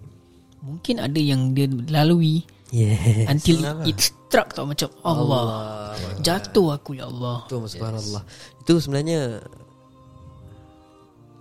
Mungkin 0.63 1.03
ada 1.03 1.21
yang 1.21 1.51
dia 1.53 1.67
lalui 1.91 2.47
Yes. 2.75 3.31
Until 3.31 3.87
it 3.87 3.99
struck 4.03 4.51
tau 4.51 4.67
Macam 4.67 4.91
Allah, 5.07 5.95
Jatuh 6.19 6.75
aku 6.75 6.99
ya 6.99 7.07
Allah. 7.07 7.47
Itu 7.47 7.63
subhanallah. 7.71 8.23
Itu 8.67 8.83
sebenarnya 8.83 9.47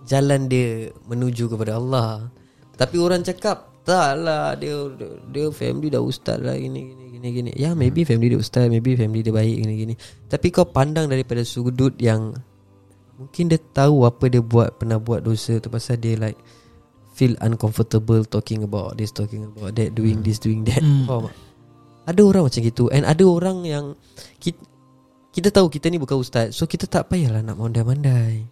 Jalan 0.04 0.46
dia 0.48 0.92
Menuju 1.08 1.48
kepada 1.48 1.80
Allah. 1.80 2.28
Tapi 2.74 2.96
orang 3.00 3.24
cakap 3.24 3.72
Tak 3.82 4.20
lah 4.20 4.54
Dia 4.56 4.88
Dia 5.30 5.48
family 5.50 5.88
dah 5.92 6.02
ustaz 6.04 6.40
lah 6.40 6.56
Gini 6.56 6.92
gini 6.92 7.04
gini 7.16 7.28
gini. 7.32 7.50
Ya 7.56 7.72
maybe 7.72 8.04
family 8.04 8.36
dia 8.36 8.40
ustaz 8.40 8.68
Maybe 8.68 8.94
family 8.94 9.24
dia 9.24 9.34
baik 9.34 9.56
Gini 9.64 9.74
gini. 9.74 9.94
Tapi 10.28 10.52
kau 10.52 10.68
pandang 10.68 11.08
daripada 11.08 11.40
sudut 11.42 11.94
yang 12.00 12.36
Mungkin 13.16 13.48
dia 13.48 13.60
tahu 13.72 14.04
Apa 14.04 14.28
dia 14.28 14.42
buat 14.42 14.76
Pernah 14.76 14.98
buat 14.98 15.22
dosa 15.22 15.56
tu 15.62 15.70
Pasal 15.70 16.00
dia 16.02 16.18
like 16.18 16.36
Feel 17.14 17.38
uncomfortable 17.40 18.26
Talking 18.26 18.66
about 18.66 18.98
this 18.98 19.14
Talking 19.14 19.48
about 19.54 19.78
that 19.78 19.94
Doing 19.94 20.20
this 20.26 20.42
Doing 20.42 20.66
that. 20.66 20.82
Hmm. 20.82 21.06
Faham? 21.06 21.30
Ada 22.04 22.20
orang 22.20 22.42
macam 22.48 22.60
gitu. 22.60 22.84
And 22.92 23.04
ada 23.08 23.24
orang 23.24 23.64
yang 23.64 23.84
kita, 24.36 24.60
kita 25.32 25.48
tahu 25.48 25.72
kita 25.72 25.88
ni 25.88 25.96
bukan 25.96 26.20
ustaz 26.20 26.52
So 26.52 26.68
kita 26.68 26.84
tak 26.84 27.08
payahlah 27.08 27.40
nak 27.40 27.56
mandai-mandai. 27.56 28.44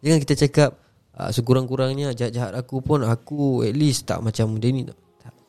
Jangan 0.00 0.18
kita 0.24 0.34
cakap 0.48 0.83
uh, 1.18 1.30
Sekurang-kurangnya 1.30 2.14
jahat-jahat 2.14 2.54
aku 2.54 2.82
pun 2.82 3.02
Aku 3.06 3.62
at 3.66 3.74
least 3.74 4.06
tak 4.06 4.22
macam 4.22 4.58
dia 4.58 4.70
ni. 4.70 4.82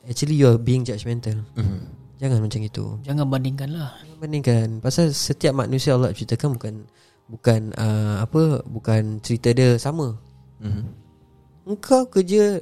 Actually 0.05 0.37
you 0.37 0.45
are 0.49 0.61
being 0.61 0.85
judgmental. 0.85 1.41
Mhm. 1.57 1.81
Jangan 2.21 2.39
macam 2.39 2.61
itu. 2.63 2.85
Jangan 3.03 3.25
bandingkan 3.27 3.69
lah. 3.73 3.91
Jangan 4.05 4.17
bandingkan. 4.21 4.67
Pasal 4.79 5.11
setiap 5.11 5.57
manusia 5.57 5.97
Allah 5.97 6.13
ceritakan 6.13 6.55
bukan 6.55 6.75
Bukan 7.25 7.73
uh, 7.73 8.21
apa 8.21 8.61
Bukan 8.69 9.19
cerita 9.25 9.49
dia 9.51 9.75
sama. 9.81 10.15
Mhm. 10.61 10.83
Engkau 11.65 12.05
kerja 12.07 12.61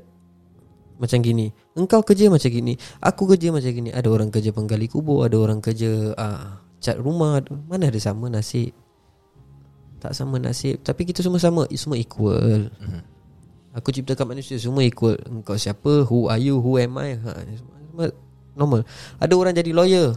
Macam 0.98 1.20
gini. 1.20 1.52
Engkau 1.76 2.02
kerja 2.02 2.32
macam 2.32 2.50
gini. 2.50 2.80
Aku 3.04 3.28
kerja 3.28 3.52
macam 3.52 3.70
gini. 3.70 3.92
Ada 3.92 4.08
orang 4.08 4.32
kerja 4.32 4.56
penggali 4.56 4.88
kubur 4.88 5.28
Ada 5.28 5.36
orang 5.36 5.60
kerja 5.60 6.16
uh, 6.16 6.64
Cat 6.80 6.96
rumah. 7.00 7.44
Mana 7.68 7.92
ada 7.92 8.00
sama 8.00 8.32
nasib 8.32 8.83
Tak 10.04 10.12
sama 10.12 10.36
nasib. 10.36 10.84
Tapi 10.84 11.08
kita 11.08 11.24
semua 11.24 11.40
sama. 11.40 11.64
Semua 11.72 11.96
equal. 11.96 12.68
Mhm. 12.68 13.02
Aku 13.74 13.90
ciptakan 13.90 14.36
manusia 14.36 14.60
Semua 14.60 14.84
equal. 14.84 15.16
Engkau 15.24 15.56
siapa? 15.56 16.04
Who 16.12 16.28
are 16.28 16.38
you? 16.38 16.60
Who 16.60 16.76
am 16.76 17.00
I? 17.00 17.16
Ha, 17.16 17.32
semua, 17.56 17.76
semua 17.88 18.06
normal. 18.60 18.84
Ada 19.18 19.34
orang 19.34 19.56
jadi 19.56 19.72
lawyer. 19.72 20.12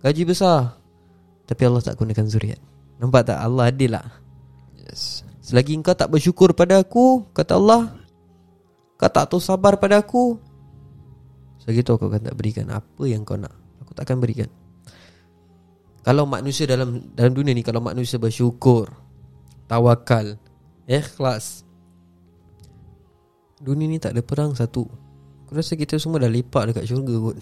Gaji 0.00 0.24
besar. 0.24 0.80
Tapi 1.44 1.62
Allah 1.68 1.84
tak 1.84 2.00
gunakan 2.00 2.24
zuriat. 2.26 2.58
Nampak 2.96 3.28
tak? 3.28 3.38
Allah 3.38 3.68
adil 3.68 3.92
lah 3.92 4.08
Yes. 4.80 5.20
Selagi 5.44 5.76
engkau 5.76 5.92
tak 5.92 6.08
bersyukur 6.08 6.56
pada 6.56 6.80
aku 6.80 7.28
Kata 7.36 7.60
Allah 7.60 7.92
Kau 8.96 9.10
tak 9.12 9.28
tahu 9.28 9.36
sabar 9.36 9.76
pada 9.76 10.00
aku 10.00 10.40
Selagi 11.60 11.84
tu 11.84 11.92
aku 11.92 12.08
akan 12.08 12.32
tak 12.32 12.36
berikan 12.40 12.72
Apa 12.72 13.04
yang 13.04 13.20
kau 13.20 13.36
nak. 13.36 13.52
Aku 13.84 13.92
tak 13.92 14.08
akan 14.08 14.24
berikan 14.24 14.48
Kalau 16.06 16.22
manusia 16.22 16.70
dalam 16.70 17.02
dalam 17.18 17.34
dunia 17.34 17.50
ni 17.50 17.66
Kalau 17.66 17.82
manusia 17.82 18.22
bersyukur 18.22 18.94
Tawakal 19.66 20.38
Ikhlas 20.86 21.66
Dunia 23.58 23.90
ni 23.90 23.98
tak 23.98 24.14
ada 24.14 24.22
perang 24.22 24.54
satu 24.54 24.86
Aku 25.46 25.58
rasa 25.58 25.74
kita 25.74 25.98
semua 25.98 26.22
dah 26.22 26.30
lepak 26.30 26.70
dekat 26.70 26.86
syurga 26.86 27.14
kot 27.18 27.38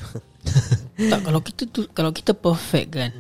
Tak 1.12 1.20
kalau 1.29 1.40
kita 1.44 1.62
tu 1.68 1.85
kalau 1.90 2.14
kita 2.14 2.33
perfect 2.38 2.88
kan. 2.94 3.11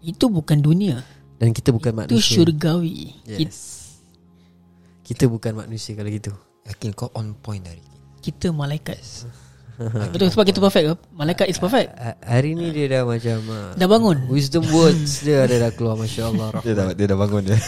Itu 0.00 0.32
bukan 0.32 0.64
dunia. 0.64 1.04
Dan 1.36 1.52
kita 1.52 1.68
bukan 1.68 1.92
Itu 1.92 2.00
manusia 2.16 2.40
syurgawi. 2.40 3.12
Kita, 3.28 3.44
Yes 3.44 3.58
Kita 5.04 5.28
bukan 5.28 5.52
manusia 5.66 5.92
kalau 5.92 6.08
gitu 6.08 6.32
Yakin 6.64 6.96
kau 6.96 7.12
on 7.12 7.36
point 7.36 7.60
hari 7.60 7.90
kita 8.20 8.52
malaikat. 8.52 9.00
Betul 9.80 10.28
sebab 10.28 10.44
kita 10.44 10.60
perfect 10.60 10.84
ke? 10.84 10.94
Malaikat 11.10 11.46
is 11.46 11.56
perfect. 11.56 11.88
Ha- 11.94 12.20
Hari 12.20 12.52
ni 12.52 12.68
dia 12.68 12.84
dah 12.86 13.02
macam 13.02 13.40
ah, 13.48 13.72
Dah 13.72 13.88
bangun. 13.88 14.28
Wisdom 14.28 14.68
words 14.68 15.24
dia 15.24 15.48
ada 15.48 15.56
dah 15.58 15.70
keluar 15.72 15.96
Masya 15.96 16.22
Allah 16.26 16.48
Dia 16.60 16.74
dah, 16.76 16.86
dia 16.92 17.06
dah 17.06 17.16
bangun 17.16 17.42
dia 17.42 17.58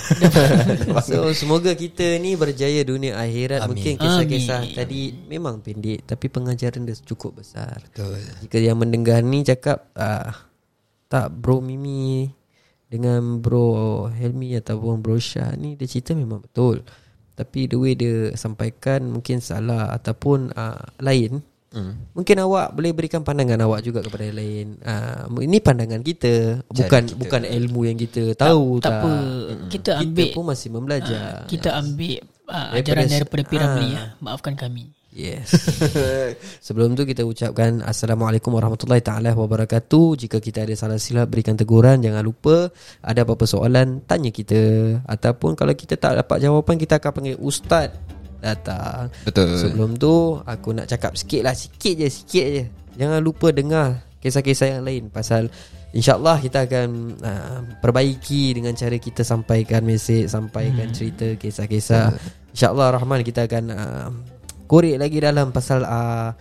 So 1.09 1.33
semoga 1.33 1.73
kita 1.73 2.19
ni 2.19 2.37
berjaya 2.37 2.85
dunia 2.85 3.17
akhirat 3.17 3.65
Amin. 3.65 3.81
Mungkin 3.81 3.93
kisah-kisah 3.97 4.61
Amin. 4.61 4.77
tadi 4.77 5.01
memang 5.25 5.59
pendek 5.59 6.05
Tapi 6.05 6.27
pengajaran 6.29 6.85
dia 6.85 6.97
cukup 7.01 7.41
besar 7.41 7.81
Betul 7.81 8.21
Jika 8.45 8.61
yang 8.61 8.77
mendengar 8.77 9.25
ni 9.25 9.41
cakap 9.41 9.89
ah, 9.95 10.37
Tak 11.09 11.33
bro 11.33 11.59
Mimi 11.59 12.29
Dengan 12.85 13.41
bro 13.41 14.07
Helmi 14.11 14.53
Ataupun 14.55 15.01
bro 15.01 15.17
Syah 15.17 15.57
ni 15.57 15.75
Dia 15.75 15.89
cerita 15.89 16.13
memang 16.13 16.45
betul 16.45 16.85
Tapi 17.33 17.67
the 17.67 17.81
way 17.81 17.97
dia 17.97 18.37
sampaikan 18.37 19.09
Mungkin 19.09 19.41
salah 19.41 19.89
Ataupun 19.91 20.53
ah, 20.53 20.77
lain 21.01 21.41
hmm. 21.73 21.93
Mungkin 22.17 22.37
awak 22.45 22.77
boleh 22.77 22.93
berikan 22.93 23.21
pandangan 23.25 23.61
awak 23.65 23.81
juga 23.83 24.05
kepada 24.05 24.29
yang 24.29 24.39
lain. 24.39 24.67
Ah, 24.85 25.27
ini 25.41 25.59
pandangan 25.59 26.01
kita, 26.01 26.65
bukan 26.69 27.03
kita. 27.09 27.19
bukan 27.19 27.43
ilmu 27.49 27.81
yang 27.89 27.99
kita 27.99 28.37
tahu 28.37 28.79
tak, 28.79 28.89
tak. 28.89 29.01
apa. 29.01 29.13
Kita 29.73 29.91
ambil 30.01 30.27
Kita 30.29 30.37
pun 30.37 30.45
masih 30.47 30.69
membelajar. 30.71 31.25
kita 31.49 31.69
ambil 31.77 32.21
uh, 32.49 32.77
ajaran 32.77 33.07
daripada 33.09 33.43
Piramli 33.49 33.89
ah. 33.97 33.99
ah. 33.99 34.09
Maafkan 34.21 34.55
kami. 34.55 34.93
Yes. 35.13 35.53
Sebelum 36.67 36.97
tu 36.97 37.05
kita 37.05 37.21
ucapkan 37.21 37.85
Assalamualaikum 37.85 38.49
warahmatullahi 38.57 39.05
taala 39.05 39.37
wabarakatuh. 39.37 40.17
Jika 40.17 40.41
kita 40.41 40.65
ada 40.65 40.73
salah 40.73 40.97
silap 40.97 41.29
berikan 41.29 41.53
teguran, 41.53 42.01
jangan 42.01 42.25
lupa 42.25 42.73
ada 43.05 43.21
apa-apa 43.21 43.45
soalan 43.45 44.01
tanya 44.09 44.33
kita 44.33 44.57
ataupun 45.05 45.53
kalau 45.53 45.77
kita 45.77 46.01
tak 46.01 46.17
dapat 46.17 46.41
jawapan 46.41 46.81
kita 46.81 46.97
akan 46.97 47.13
panggil 47.13 47.37
ustaz 47.45 47.93
datang. 48.43 49.09
Betul. 49.23 49.55
Sebelum 49.55 49.95
tu 49.95 50.43
aku 50.43 50.75
nak 50.75 50.91
cakap 50.91 51.15
sikit 51.15 51.47
lah 51.47 51.55
Sikit 51.55 51.95
je 51.95 52.09
Sikit 52.11 52.47
je. 52.51 52.65
Jangan 52.99 53.23
lupa 53.23 53.55
dengar 53.55 54.03
Kisah-kisah 54.19 54.79
yang 54.79 54.83
lain. 54.83 55.09
Pasal 55.09 55.49
InsyaAllah 55.95 56.43
kita 56.43 56.67
akan 56.67 56.89
uh, 57.23 57.61
Perbaiki 57.79 58.59
dengan 58.59 58.75
cara 58.75 58.99
kita 58.99 59.23
Sampaikan 59.23 59.87
mesej 59.87 60.27
Sampaikan 60.27 60.91
hmm. 60.91 60.97
cerita 60.97 61.27
Kisah-kisah. 61.39 62.19
InsyaAllah 62.51 62.99
Rahman 62.99 63.23
kita 63.23 63.47
akan 63.47 63.65
uh, 63.71 64.09
Korek 64.67 64.99
lagi 64.99 65.23
dalam 65.23 65.55
Pasal 65.55 65.87
uh, 65.87 66.35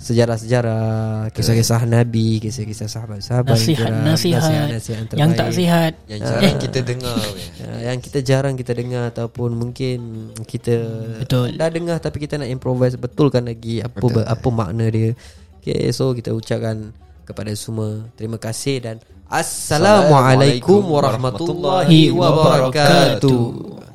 Sejarah-sejarah 0.00 1.28
Kisah-kisah 1.28 1.84
Nabi 1.84 2.40
Kisah-kisah 2.40 2.88
sahabat-sahabat 2.88 3.52
yang 3.52 3.60
Nasihat, 3.60 3.84
geram, 3.84 4.04
nasihat, 4.08 4.40
Nasihat-nasihat 4.40 5.06
yang 5.12 5.20
Yang 5.20 5.30
tak 5.36 5.48
sihat. 5.52 5.92
Yang 6.08 6.20
jarang 6.24 6.56
kita 6.58 6.80
dengar. 6.80 7.20
Uh, 7.60 7.76
yang 7.84 8.00
kita 8.00 8.18
jarang 8.24 8.56
kita 8.56 8.72
dengar 8.72 9.12
ataupun 9.12 9.52
mungkin 9.52 10.32
kita 10.48 10.80
Betul. 11.20 11.60
dah 11.60 11.68
dengar 11.68 12.00
tapi 12.00 12.24
kita 12.24 12.40
nak 12.40 12.48
improvise 12.48 12.96
betulkan 12.96 13.44
lagi 13.44 13.84
apa 13.84 14.00
Betul. 14.00 14.24
Betul. 14.24 14.32
apa 14.32 14.48
makna 14.48 14.86
dia. 14.88 15.12
Okay, 15.60 15.92
so 15.92 16.16
kita 16.16 16.32
ucapkan 16.32 16.96
kepada 17.28 17.52
semua 17.52 18.08
terima 18.16 18.40
kasih 18.40 18.80
dan 18.80 18.96
assalamualaikum 19.28 20.80
warahmatullahi 20.88 22.08
wabarakatuh. 22.08 23.89